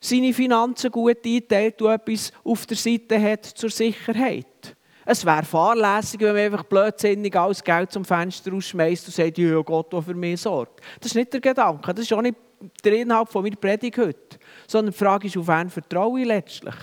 seine 0.00 0.34
Finanzen 0.34 0.90
gut 0.90 1.24
einteilt 1.24 1.80
und 1.80 1.92
etwas 1.92 2.32
auf 2.44 2.66
der 2.66 2.76
Seite 2.76 3.20
hat 3.20 3.46
zur 3.46 3.70
Sicherheit. 3.70 4.76
Es 5.04 5.24
wäre 5.24 5.44
fahrlässig, 5.44 6.20
wenn 6.20 6.34
man 6.34 6.44
einfach 6.44 6.64
blödsinnig 6.64 7.34
alles 7.34 7.64
Geld 7.64 7.90
zum 7.90 8.04
Fenster 8.04 8.52
rausschmeißt 8.52 9.06
und 9.06 9.14
sagt, 9.14 9.38
ja 9.38 9.60
Gott, 9.62 9.92
der 9.92 10.02
für 10.02 10.14
mich 10.14 10.40
sorgt. 10.40 10.80
Das 11.00 11.12
ist 11.12 11.14
nicht 11.14 11.32
der 11.32 11.40
Gedanke, 11.40 11.94
das 11.94 12.04
ist 12.04 12.12
auch 12.12 12.20
nicht 12.20 12.36
der 12.84 12.92
Inhalt 12.92 13.28
von 13.28 13.42
meiner 13.42 13.56
Predigt 13.56 13.96
heute. 13.96 14.38
Sondern 14.66 14.92
die 14.92 14.98
Frage 14.98 15.28
ist, 15.28 15.36
auf 15.36 15.48
wen 15.48 15.70
vertraue 15.70 16.20
ich 16.20 16.26
letztlich? 16.26 16.74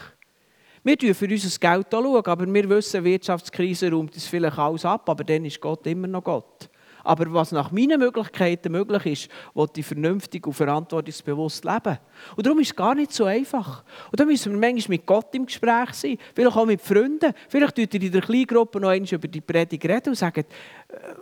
Wir 0.83 0.97
schauen 0.99 1.13
für 1.13 1.27
unser 1.27 1.59
Geld 1.59 1.93
aber 1.93 2.53
wir 2.53 2.69
wissen, 2.69 3.03
Wirtschaftskrise 3.03 3.91
räumt 3.91 4.15
das 4.15 4.25
vielleicht 4.25 4.57
alles 4.57 4.85
ab, 4.85 5.09
aber 5.09 5.23
dann 5.23 5.45
ist 5.45 5.61
Gott 5.61 5.85
immer 5.87 6.07
noch 6.07 6.23
Gott. 6.23 6.69
Aber 7.05 7.31
was 7.33 7.51
nach 7.51 7.71
meinen 7.71 7.99
Möglichkeiten 7.99 8.71
möglich 8.71 9.05
ist, 9.05 9.31
will 9.53 9.69
ich 9.75 9.85
vernünftig 9.85 10.45
und 10.47 10.53
verantwortungsbewusst 10.53 11.63
leben. 11.63 11.99
Und 12.35 12.45
darum 12.45 12.59
ist 12.59 12.71
es 12.71 12.75
gar 12.75 12.95
nicht 12.95 13.13
so 13.13 13.25
einfach. 13.25 13.83
Und 14.11 14.19
da 14.19 14.25
müssen 14.25 14.51
wir 14.51 14.59
manchmal 14.59 14.97
mit 14.97 15.05
Gott 15.05 15.33
im 15.35 15.45
Gespräch 15.45 15.93
sein, 15.93 16.17
vielleicht 16.33 16.57
auch 16.57 16.65
mit 16.65 16.81
Freunden. 16.81 17.31
Vielleicht 17.47 17.75
tut 17.75 17.93
ihr 17.93 18.01
in 18.01 18.11
der 18.11 18.21
Kleingruppe 18.21 18.79
noch 18.79 18.89
einmal 18.89 19.13
über 19.13 19.27
die 19.27 19.41
Predigt 19.41 19.85
reden 19.85 20.09
und 20.09 20.15
sagt, 20.15 20.37
äh, 20.37 20.43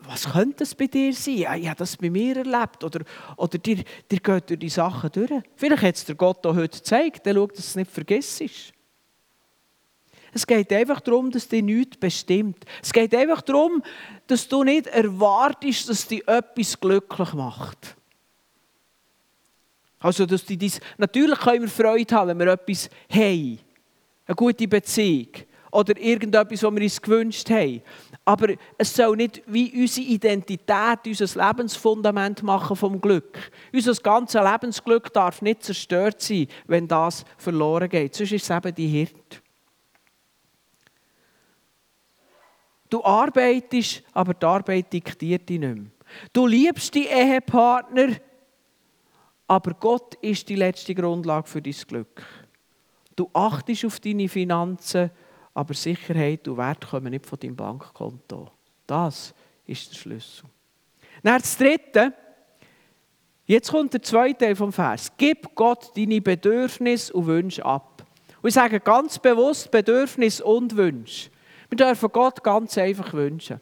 was 0.07 0.31
könnte 0.31 0.59
das 0.59 0.73
bei 0.73 0.87
dir 0.87 1.13
sein? 1.13 1.45
Ich 1.59 1.67
habe 1.67 1.75
das 1.77 1.97
bei 1.97 2.09
mir 2.09 2.37
erlebt. 2.37 2.83
Oder, 2.83 3.01
oder 3.35 3.57
dir, 3.57 3.83
dir 4.09 4.19
geht 4.19 4.49
durch 4.49 4.59
die 4.59 4.69
Sachen 4.69 5.11
durch. 5.11 5.43
Vielleicht 5.55 5.83
hat 5.83 5.95
es 5.95 6.05
dir 6.05 6.15
Gott 6.15 6.45
auch 6.47 6.55
heute 6.55 6.77
gezeigt, 6.77 7.27
dann 7.27 7.35
schau, 7.35 7.47
dass 7.47 7.57
du 7.57 7.61
es 7.61 7.75
nicht 7.75 7.91
vergisst. 7.91 8.73
Es 10.33 10.47
geht 10.47 10.71
einfach 10.73 10.99
darum, 10.99 11.29
dass 11.29 11.47
dich 11.47 11.63
nichts 11.63 11.97
bestimmt. 11.97 12.65
Es 12.81 12.91
geht 12.91 13.13
einfach 13.13 13.41
darum, 13.41 13.83
dass 14.27 14.47
du 14.47 14.63
nicht 14.63 14.87
erwartest, 14.87 15.89
dass 15.89 16.07
dich 16.07 16.27
etwas 16.27 16.79
glücklich 16.79 17.33
macht. 17.33 17.95
Also, 19.99 20.25
dass 20.25 20.43
die 20.43 20.57
dies, 20.57 20.81
natürlich 20.97 21.39
können 21.39 21.61
wir 21.61 21.69
Freude 21.69 22.15
haben, 22.15 22.29
wenn 22.29 22.39
wir 22.39 22.53
etwas 22.53 22.89
haben. 23.09 23.59
Eine 24.25 24.35
gute 24.35 24.67
Beziehung. 24.67 25.29
Oder 25.71 25.97
irgendetwas, 25.97 26.61
was 26.61 26.75
wir 26.75 26.81
uns 26.81 27.01
gewünscht 27.01 27.49
haben. 27.49 27.81
Aber 28.25 28.49
es 28.77 28.93
soll 28.95 29.15
nicht 29.17 29.41
wie 29.47 29.71
unsere 29.81 30.07
Identität, 30.07 30.99
unser 31.05 31.47
Lebensfundament 31.47 32.43
machen 32.43 32.75
vom 32.75 33.01
Glück. 33.01 33.51
Unser 33.73 33.93
ganzes 33.95 34.41
Lebensglück 34.41 35.11
darf 35.13 35.41
nicht 35.41 35.63
zerstört 35.63 36.21
sein, 36.21 36.47
wenn 36.67 36.87
das 36.87 37.25
verloren 37.37 37.89
geht. 37.89 38.13
Sonst 38.13 38.33
ist 38.33 38.43
es 38.43 38.55
eben 38.55 38.75
die 38.75 38.87
Hirte. 38.87 39.42
Du 42.93 43.03
arbeitest, 43.03 44.03
aber 44.13 44.35
die 44.35 44.45
Arbeit 44.45 44.93
diktiert 44.93 45.49
dich 45.49 45.59
nicht 45.59 45.75
mehr. 45.75 45.85
Du 46.31 46.45
liebst 46.45 46.93
die 46.93 47.07
Ehepartner, 47.07 48.17
aber 49.47 49.73
Gott 49.73 50.13
ist 50.21 50.47
die 50.47 50.55
letzte 50.55 50.93
Grundlage 50.93 51.47
für 51.47 51.59
dein 51.59 51.73
Glück. 51.87 52.23
Du 53.15 53.31
achtest 53.33 53.85
auf 53.85 53.99
deine 53.99 54.29
Finanzen, 54.29 55.09
aber 55.55 55.73
Sicherheit 55.73 56.47
und 56.47 56.57
Wert 56.57 56.87
kommen 56.87 57.09
nicht 57.09 57.25
von 57.25 57.39
deinem 57.39 57.55
Bankkonto. 57.55 58.51
Das 58.85 59.33
ist 59.65 59.89
der 59.89 59.95
Schlüssel. 59.95 60.45
Dann 61.23 61.41
das 61.41 61.57
Dritte. 61.57 62.13
Jetzt 63.47 63.71
kommt 63.71 63.91
der 63.93 64.03
zweite 64.03 64.45
Teil 64.45 64.55
vom 64.55 64.71
Vers. 64.71 65.11
Gib 65.17 65.55
Gott 65.55 65.97
deine 65.97 66.21
Bedürfnisse 66.21 67.11
und 67.11 67.25
Wünsche 67.25 67.65
ab. 67.65 68.05
Und 68.43 68.49
ich 68.49 68.53
sage 68.53 68.79
ganz 68.79 69.17
bewusst 69.17 69.71
Bedürfnis 69.71 70.41
und 70.41 70.77
Wünsche. 70.77 71.32
Wir 71.73 71.87
dürfen 71.87 72.11
Gott 72.11 72.43
ganz 72.43 72.77
einfach 72.77 73.13
wünschen. 73.13 73.59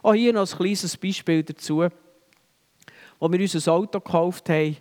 Auch 0.00 0.14
hier 0.14 0.32
noch 0.32 0.50
ein 0.50 0.56
kleines 0.56 0.96
Beispiel 0.96 1.42
dazu. 1.42 1.82
Als 1.82 1.92
wir 3.20 3.38
unser 3.38 3.72
Auto 3.74 4.00
gekauft 4.00 4.48
haben, 4.48 4.78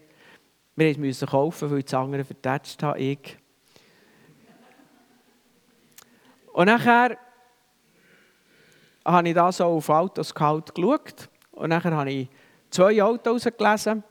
wir 0.78 0.98
mussten 0.98 1.26
es 1.26 1.30
kaufen, 1.30 1.70
weil 1.70 1.84
das 1.84 1.94
andere 1.94 2.24
vertätscht 2.24 2.82
habe, 2.82 3.00
ich. 3.00 3.38
Und 6.54 6.68
nachher 6.68 7.18
habe 9.04 9.28
ich 9.28 9.36
da 9.36 9.52
so 9.52 9.66
auf 9.66 9.90
Autos 9.90 10.34
geschaut 10.34 10.72
Und 10.78 11.70
dann 11.70 11.84
habe 11.84 12.12
ich 12.12 12.30
zwei 12.70 13.04
Autos 13.04 13.44
gelesen. 13.44 14.06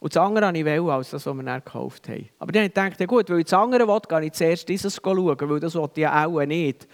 Und 0.00 0.16
das 0.16 0.22
andere 0.22 0.46
habe 0.46 0.56
ich 0.56 0.64
wählen, 0.64 0.88
als 0.88 1.10
das, 1.10 1.26
was 1.26 1.34
wir 1.34 1.42
dann 1.42 1.62
gekauft 1.62 2.08
haben. 2.08 2.30
Aber 2.38 2.52
dann 2.52 2.62
habe 2.62 2.68
ich 2.68 2.74
gedacht, 2.74 3.00
ja 3.00 3.04
gut, 3.04 3.28
weil 3.28 3.40
ich 3.40 3.44
das 3.44 3.52
andere 3.52 3.86
will, 3.86 4.00
gehe 4.08 4.24
ich 4.24 4.32
zuerst 4.32 4.66
dieses 4.66 4.96
schauen, 4.96 5.36
weil 5.38 5.60
das 5.60 5.74
wollte 5.74 6.00
ich 6.00 6.04
ja 6.04 6.24
auch 6.24 6.42
nicht. 6.46 6.88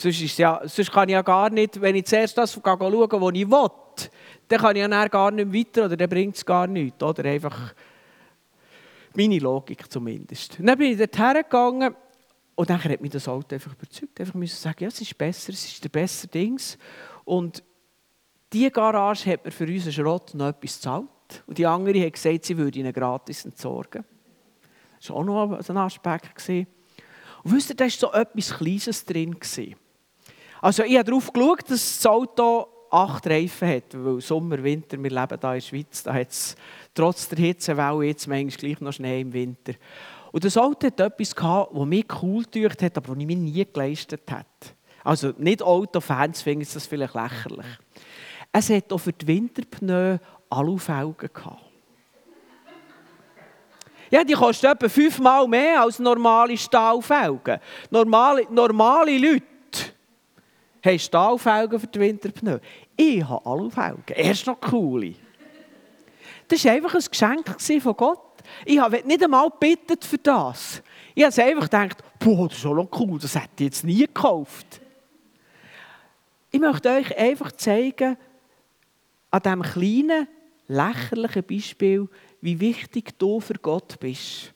Sonst, 0.00 0.22
ist 0.22 0.38
ja, 0.38 0.62
sonst 0.64 0.90
kann 0.90 1.10
ich 1.10 1.12
ja 1.12 1.20
gar 1.20 1.50
nicht, 1.50 1.78
wenn 1.78 1.94
ich 1.94 2.06
zuerst 2.06 2.38
das 2.38 2.54
schaue, 2.54 2.64
was 2.64 3.34
ich 3.34 3.50
will, 3.50 4.10
dann 4.48 4.58
kann 4.58 4.74
ich 4.74 4.80
ja 4.80 5.08
gar 5.08 5.30
nicht 5.30 5.52
weiter 5.52 5.84
oder 5.84 5.96
dann 5.98 6.08
bringt 6.08 6.36
es 6.36 6.46
gar 6.46 6.66
nichts. 6.66 7.02
Oder 7.02 7.26
einfach 7.26 7.74
meine 9.14 9.38
Logik 9.38 9.92
zumindest. 9.92 10.56
Dann 10.58 10.78
bin 10.78 10.92
ich 10.92 10.96
dort 10.96 11.18
hergegangen 11.18 11.94
und 12.54 12.70
dann 12.70 12.82
hat 12.82 13.00
mich 13.02 13.10
das 13.10 13.28
Auto 13.28 13.54
einfach 13.54 13.74
überzeugt. 13.74 14.18
Einfach 14.18 14.32
müssen 14.32 14.56
sagen, 14.56 14.84
ja, 14.84 14.88
es 14.88 15.02
ist 15.02 15.18
besser, 15.18 15.52
es 15.52 15.66
ist 15.66 15.84
der 15.84 15.90
bessere 15.90 16.28
Dings. 16.28 16.78
Und 17.26 17.62
diese 18.50 18.70
Garage 18.70 19.30
hat 19.30 19.44
mir 19.44 19.50
für 19.50 19.66
unseren 19.66 19.92
Schrott 19.92 20.32
noch 20.32 20.48
etwas 20.48 20.76
gezahlt. 20.76 21.44
Und 21.46 21.58
die 21.58 21.66
andere 21.66 22.06
hat 22.06 22.14
gesagt, 22.14 22.46
sie 22.46 22.56
würde 22.56 22.78
ihn 22.78 22.90
gratis 22.90 23.44
entsorgen. 23.44 24.02
Das 24.98 25.10
war 25.10 25.16
auch 25.16 25.24
noch 25.24 25.68
ein 25.68 25.76
Aspekt. 25.76 26.48
Und 26.48 27.52
wisst 27.52 27.68
ihr, 27.68 27.76
da 27.76 27.84
war 27.84 27.90
so 27.90 28.12
etwas 28.12 28.56
Kleines 28.56 29.04
drin. 29.04 29.36
Also 30.60 30.82
ich 30.84 30.94
habe 30.94 31.04
darauf 31.04 31.32
geschaut, 31.32 31.70
dass 31.70 31.96
das 31.96 32.06
Auto 32.06 32.66
acht 32.90 33.26
Reifen 33.26 33.68
hat, 33.68 33.84
weil 33.94 34.20
Sommer, 34.20 34.62
Winter, 34.62 35.02
wir 35.02 35.10
leben 35.10 35.26
hier 35.28 35.34
in 35.34 35.40
der 35.40 35.60
Schweiz, 35.60 36.02
da 36.02 36.12
hat 36.12 36.30
es 36.30 36.56
trotz 36.92 37.28
der 37.28 37.38
Hitzewelle 37.38 38.04
jetzt 38.04 38.26
manchmal 38.26 38.56
gleich 38.56 38.80
noch 38.80 38.92
Schnee 38.92 39.20
im 39.20 39.32
Winter. 39.32 39.74
Und 40.32 40.44
das 40.44 40.56
Auto 40.56 40.86
hat 40.86 41.00
etwas 41.00 41.34
gehabt, 41.34 41.74
das 41.74 41.86
mich 41.86 42.06
cool 42.22 42.44
gemacht 42.44 42.82
hat, 42.82 42.96
aber 42.96 43.08
das 43.08 43.18
ich 43.18 43.26
mir 43.26 43.36
nie 43.36 43.66
geleistet 43.72 44.22
habe. 44.30 44.44
Also 45.02 45.32
nicht 45.38 45.62
Autofans 45.62 46.42
finden 46.42 46.66
das 46.72 46.86
vielleicht 46.86 47.14
lächerlich. 47.14 47.66
Es 48.52 48.68
hat 48.70 48.92
auch 48.92 48.98
für 48.98 49.12
die 49.12 49.26
Winterpneu 49.26 50.18
Alufelgen 50.50 51.30
gehabt. 51.32 51.62
Ja, 54.10 54.24
die 54.24 54.32
kosten 54.32 54.66
etwa 54.66 54.88
fünfmal 54.88 55.46
mehr 55.46 55.82
als 55.82 56.00
normale 56.00 56.56
Stahlfelgen. 56.58 57.60
Normale, 57.90 58.46
normale 58.50 59.16
Leute 59.16 59.44
haben 60.84 60.98
Stahlfelgen 60.98 61.80
für 61.80 61.86
die 61.86 62.00
Winterpneu. 62.00 62.58
Ich 62.96 63.22
habe 63.24 63.44
Alufelgen. 63.46 64.14
Erst 64.14 64.46
noch 64.46 64.60
coole. 64.60 65.14
Das 66.48 66.64
war 66.64 66.72
einfach 66.72 66.94
ein 66.94 67.04
Geschenk 67.08 67.82
von 67.82 67.96
Gott. 67.96 68.20
Ich 68.64 68.78
habe 68.78 69.02
nicht 69.04 69.22
einmal 69.22 69.50
gebeten 69.50 69.96
für 70.00 70.18
das. 70.18 70.82
Ich 71.14 71.24
habe 71.24 71.42
einfach 71.42 71.64
gedacht, 71.64 72.02
boah, 72.18 72.48
das 72.48 72.56
ist 72.56 72.62
schon 72.62 72.88
cool, 72.98 73.18
das 73.18 73.34
hätte 73.34 73.48
ich 73.58 73.64
jetzt 73.66 73.84
nie 73.84 74.06
gekauft. 74.06 74.80
Ich 76.50 76.60
möchte 76.60 76.90
euch 76.90 77.16
einfach 77.16 77.52
zeigen, 77.52 78.16
an 79.30 79.42
diesem 79.42 79.62
kleinen, 79.62 80.28
lächerlichen 80.66 81.44
Beispiel, 81.44 82.08
wie 82.40 82.58
wichtig 82.58 83.16
du 83.18 83.40
für 83.40 83.54
Gott 83.54 84.00
bist. 84.00 84.52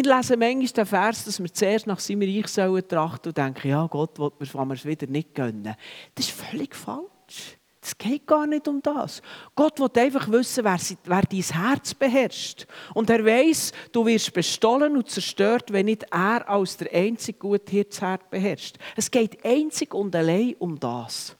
Wir 0.00 0.14
lesen 0.14 0.38
manchmal 0.38 0.68
den 0.68 0.86
Vers, 0.86 1.24
dass 1.24 1.42
wir 1.42 1.52
zuerst 1.52 1.88
nach 1.88 1.98
seinem 1.98 2.22
Reich 2.22 2.46
sollen 2.46 2.86
trachten 2.86 3.30
und 3.30 3.36
denken, 3.36 3.66
ja, 3.66 3.84
Gott 3.88 4.16
will 4.16 4.30
mir 4.38 4.74
es 4.74 4.84
wieder 4.84 5.08
nicht 5.08 5.34
gönnen. 5.34 5.74
Das 6.14 6.28
ist 6.28 6.40
völlig 6.40 6.76
falsch. 6.76 7.58
Es 7.82 7.98
geht 7.98 8.24
gar 8.24 8.46
nicht 8.46 8.68
um 8.68 8.80
das. 8.80 9.20
Gott 9.56 9.80
will 9.80 9.90
einfach 10.00 10.30
wissen, 10.30 10.62
wer, 10.62 10.78
wer 11.02 11.22
dein 11.22 11.40
Herz 11.40 11.94
beherrscht. 11.94 12.68
Und 12.94 13.10
er 13.10 13.24
weiß, 13.24 13.72
du 13.90 14.06
wirst 14.06 14.32
bestohlen 14.32 14.96
und 14.96 15.10
zerstört, 15.10 15.72
wenn 15.72 15.86
nicht 15.86 16.04
er 16.12 16.48
als 16.48 16.76
der 16.76 16.94
einzige 16.94 17.36
gute 17.36 17.72
Herzherz 17.72 18.22
beherrscht. 18.30 18.76
Es 18.94 19.10
geht 19.10 19.44
einzig 19.44 19.94
und 19.94 20.14
allein 20.14 20.54
um 20.60 20.78
das. 20.78 21.36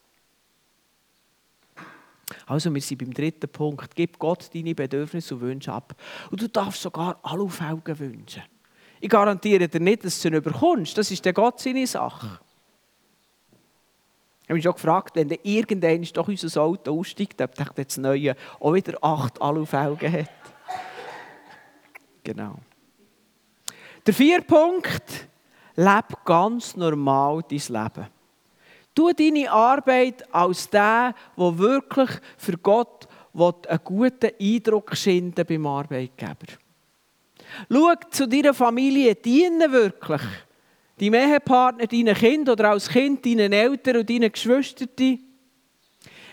Also, 2.46 2.72
wir 2.74 2.80
sind 2.80 2.98
beim 2.98 3.12
dritten 3.12 3.48
Punkt. 3.48 3.94
Gib 3.94 4.18
Gott 4.18 4.50
deine 4.54 4.74
Bedürfnisse 4.74 5.34
und 5.34 5.40
Wünsche 5.40 5.72
ab. 5.72 5.94
Und 6.30 6.42
du 6.42 6.48
darfst 6.48 6.82
sogar 6.82 7.18
Alufelgen 7.22 7.98
wünschen. 7.98 8.42
Ich 9.00 9.08
garantiere 9.08 9.68
dir 9.68 9.80
nicht, 9.80 10.04
dass 10.04 10.20
du 10.20 10.28
ihn 10.28 10.34
überkommst. 10.34 10.98
Das 10.98 11.10
ist 11.10 11.24
der 11.24 11.32
Gott 11.32 11.60
seine 11.60 11.86
Sache. 11.86 12.40
Ich 14.42 14.50
habe 14.50 14.54
mich 14.54 14.64
schon 14.64 14.72
gefragt, 14.72 15.14
wenn 15.16 15.28
der 15.28 15.44
irgendein 15.44 16.02
doch 16.14 16.26
unser 16.26 16.62
Auto 16.62 16.98
aussteigt, 16.98 17.40
ob 17.42 17.54
das 17.74 17.98
neue 17.98 18.34
auch 18.60 18.72
wieder 18.72 18.96
acht 19.02 19.40
Alufelgen 19.42 20.10
hat. 20.10 20.30
Genau. 22.24 22.56
Der 24.06 24.14
vierte 24.14 24.46
Punkt, 24.46 25.28
lebe 25.76 26.14
ganz 26.24 26.76
normal 26.76 27.42
dein 27.48 27.58
Leben. 27.58 28.17
Tu 28.98 29.12
deine 29.12 29.48
Arbeit 29.48 30.24
als 30.34 30.68
der, 30.70 31.14
der 31.36 31.58
wirklich 31.58 32.10
für 32.36 32.58
Gott 32.58 33.06
einen 33.32 33.78
guten 33.84 34.32
Eindruck 34.40 34.96
schinden 34.96 35.46
beim 35.46 35.66
Arbeitgeber. 35.68 36.58
Schau 37.70 37.94
zu 38.10 38.26
deiner 38.26 38.52
Familie, 38.52 39.14
diene 39.14 39.70
wirklich. 39.70 40.22
Deinem 40.98 41.14
Ehepartner, 41.14 41.86
deinen 41.86 42.16
Kind 42.16 42.48
oder 42.48 42.70
als 42.70 42.88
Kind 42.88 43.24
deinen 43.24 43.52
Eltern 43.52 43.98
und 43.98 44.10
deinen 44.10 44.32
Geschwistern. 44.32 44.88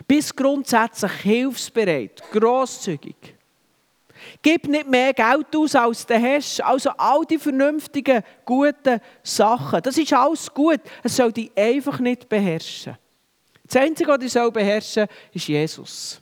Bist 0.08 0.36
grundsätzlich 0.36 1.12
hilfsbereit, 1.22 2.24
grosszügig. 2.32 3.35
Gib 4.42 4.68
nicht 4.68 4.88
mehr 4.88 5.14
Geld 5.14 5.56
aus, 5.56 5.76
als 5.76 6.06
du 6.06 6.20
hast. 6.20 6.62
Also 6.62 6.90
all 6.98 7.26
die 7.26 7.38
vernünftigen, 7.38 8.24
guten 8.46 9.00
Sachen. 9.24 9.82
Das 9.82 9.98
ist 9.98 10.14
alles 10.14 10.54
gut. 10.54 10.82
Es 11.04 11.16
soll 11.16 11.32
dich 11.32 11.52
einfach 11.56 12.00
nicht 12.00 12.30
beherrschen. 12.30 12.98
Das 13.68 13.82
Einzige, 13.82 14.10
was 14.10 14.20
dich 14.20 14.32
soll 14.32 14.52
beherrschen 14.52 15.08
ist 15.34 15.48
Jesus. 15.48 16.22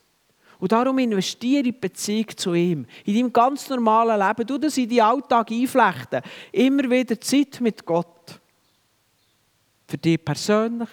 Und 0.60 0.72
darum 0.72 0.98
investiere 1.00 1.58
in 1.58 1.64
die 1.66 1.72
Beziehung 1.74 2.38
zu 2.38 2.54
ihm. 2.54 2.86
In 3.04 3.16
deinem 3.16 3.34
ganz 3.34 3.68
normalen 3.68 4.18
Leben. 4.18 4.48
Du 4.48 4.58
das 4.58 4.78
in 4.78 4.88
deinen 4.88 5.02
Alltag 5.02 5.52
einflechten. 5.52 6.22
Immer 6.54 6.90
wieder 6.90 7.20
Zeit 7.20 7.60
mit 7.60 7.86
Gott. 7.86 8.40
Für 9.88 9.98
dich 9.98 10.24
persönlich, 10.24 10.90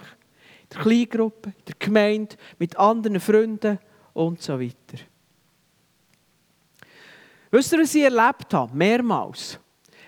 in 0.63 0.69
der 0.75 0.81
Kleingruppe, 0.81 1.51
in 1.51 1.65
der 1.67 1.75
Gemeinde, 1.79 2.37
mit 2.59 2.77
anderen 2.77 3.21
Freunden 3.21 3.79
und 4.13 4.43
so 4.43 4.61
weiter. 4.61 5.05
Wisst 7.51 7.73
ihr, 7.73 7.81
was 7.81 7.95
ich 7.95 8.03
erlebt 8.03 8.55
habe? 8.55 8.77
Mehrmals. 8.77 9.59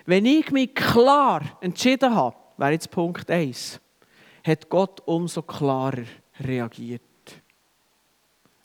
Wenn 0.06 0.26
ich 0.26 0.50
mich 0.50 0.74
klar 0.74 1.42
entschieden 1.60 2.14
habe, 2.14 2.36
wäre 2.56 2.72
jetzt 2.72 2.90
Punkt 2.90 3.30
1, 3.30 3.80
hat 4.44 4.68
Gott 4.68 5.00
umso 5.06 5.42
klarer 5.42 6.04
reagiert. 6.40 7.02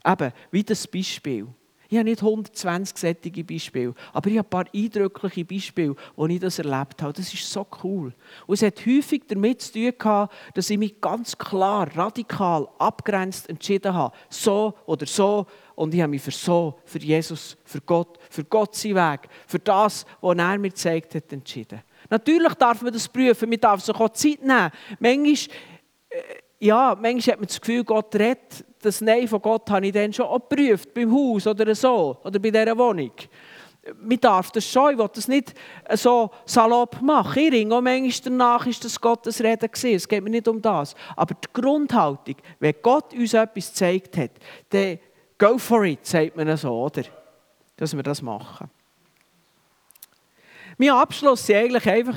Eben, 0.06 0.32
wie 0.52 0.64
das 0.64 0.88
Beispiel. 0.88 1.48
Ich 1.90 1.98
habe 1.98 2.10
nicht 2.10 2.22
120 2.22 2.98
sättige 2.98 3.46
Beispiele, 3.46 3.94
aber 4.12 4.30
ich 4.30 4.38
habe 4.38 4.48
ein 4.48 4.50
paar 4.50 4.66
eindrückliche 4.74 5.46
Beispiele, 5.46 5.96
wo 6.18 6.28
ich 6.28 6.40
das 6.40 6.60
erlebt 6.60 7.02
habe. 7.02 7.14
Das 7.14 7.34
ist 7.34 7.50
so 7.50 7.66
cool. 7.82 8.14
Und 8.46 8.54
es 8.54 8.62
hat 8.62 8.86
häufig 8.86 9.24
damit 9.28 9.62
zu 9.62 9.74
tun 9.74 9.94
gehabt, 9.98 10.34
dass 10.54 10.70
ich 10.70 10.78
mich 10.78 11.00
ganz 11.00 11.38
klar, 11.38 11.88
radikal, 11.96 12.68
abgrenzt 12.78 13.50
entschieden 13.50 13.94
habe. 13.94 14.14
So 14.30 14.74
oder 14.86 15.06
so. 15.06 15.46
Und 15.78 15.94
ich 15.94 16.02
habe 16.02 16.10
mich 16.10 16.24
für 16.24 16.32
so, 16.32 16.80
für 16.86 16.98
Jesus, 16.98 17.56
für 17.64 17.82
Gott, 17.82 18.18
für 18.32 18.44
Gott 18.44 18.74
seinen 18.74 18.96
Weg, 18.96 19.30
für 19.46 19.60
das, 19.60 20.08
was 20.22 20.36
er 20.36 20.58
mir 20.58 20.70
gezeigt 20.70 21.14
hat, 21.14 21.32
entschieden. 21.32 21.84
Natürlich 22.10 22.54
darf 22.56 22.82
man 22.82 22.92
das 22.92 23.08
prüfen, 23.08 23.48
man 23.48 23.60
darf 23.60 23.82
sich 23.84 23.96
auch 23.96 24.10
Zeit 24.10 24.42
nehmen. 24.42 24.72
Manchmal, 25.00 25.56
äh, 26.10 26.20
ja, 26.58 26.98
manchmal 27.00 27.34
hat 27.34 27.40
man 27.42 27.48
das 27.48 27.62
Gefühl, 27.62 27.84
Gott 27.84 28.16
redet 28.16 28.66
das 28.82 29.02
Nein 29.02 29.28
von 29.28 29.40
Gott 29.40 29.70
habe 29.70 29.86
ich 29.86 29.94
dann 29.94 30.12
schon 30.12 30.32
geprüft, 30.34 30.96
beim 30.96 31.14
Haus 31.14 31.46
oder 31.46 31.76
so, 31.76 32.18
oder 32.24 32.40
bei 32.40 32.50
dieser 32.50 32.76
Wohnung. 32.76 33.12
Man 34.02 34.20
darf 34.20 34.50
das 34.50 34.66
schon, 34.66 34.94
ich 34.94 34.98
will 34.98 35.10
das 35.14 35.28
nicht 35.28 35.54
so 35.94 36.32
salopp 36.46 37.02
machen. 37.02 37.38
Ich 37.40 37.52
ringe 37.52 37.76
auch 37.76 37.82
manchmal 37.82 38.32
danach, 38.32 38.66
ist 38.66 38.84
das 38.84 39.00
Gottes 39.00 39.42
Reden 39.42 39.72
gewesen. 39.72 39.96
Es 39.96 40.08
geht 40.08 40.24
mir 40.24 40.32
nicht 40.32 40.48
um 40.48 40.60
das. 40.60 40.96
Aber 41.16 41.36
die 41.36 41.48
Grundhaltung, 41.54 42.36
wenn 42.60 42.76
Gott 42.82 43.14
uns 43.14 43.34
etwas 43.34 43.70
gezeigt 43.70 44.18
hat, 44.18 44.32
dann 44.70 45.00
go 45.38 45.58
for 45.58 45.86
it, 45.86 46.06
sagt 46.06 46.36
man 46.36 46.56
so, 46.58 46.84
oder? 46.84 47.04
Dass 47.76 47.96
wir 47.96 48.04
das 48.04 48.22
machen. 48.22 48.70
Mein 50.78 50.92
Abschluss 50.92 51.42
ist 51.42 51.56
eigentlich 51.56 51.90
einfach 51.90 52.16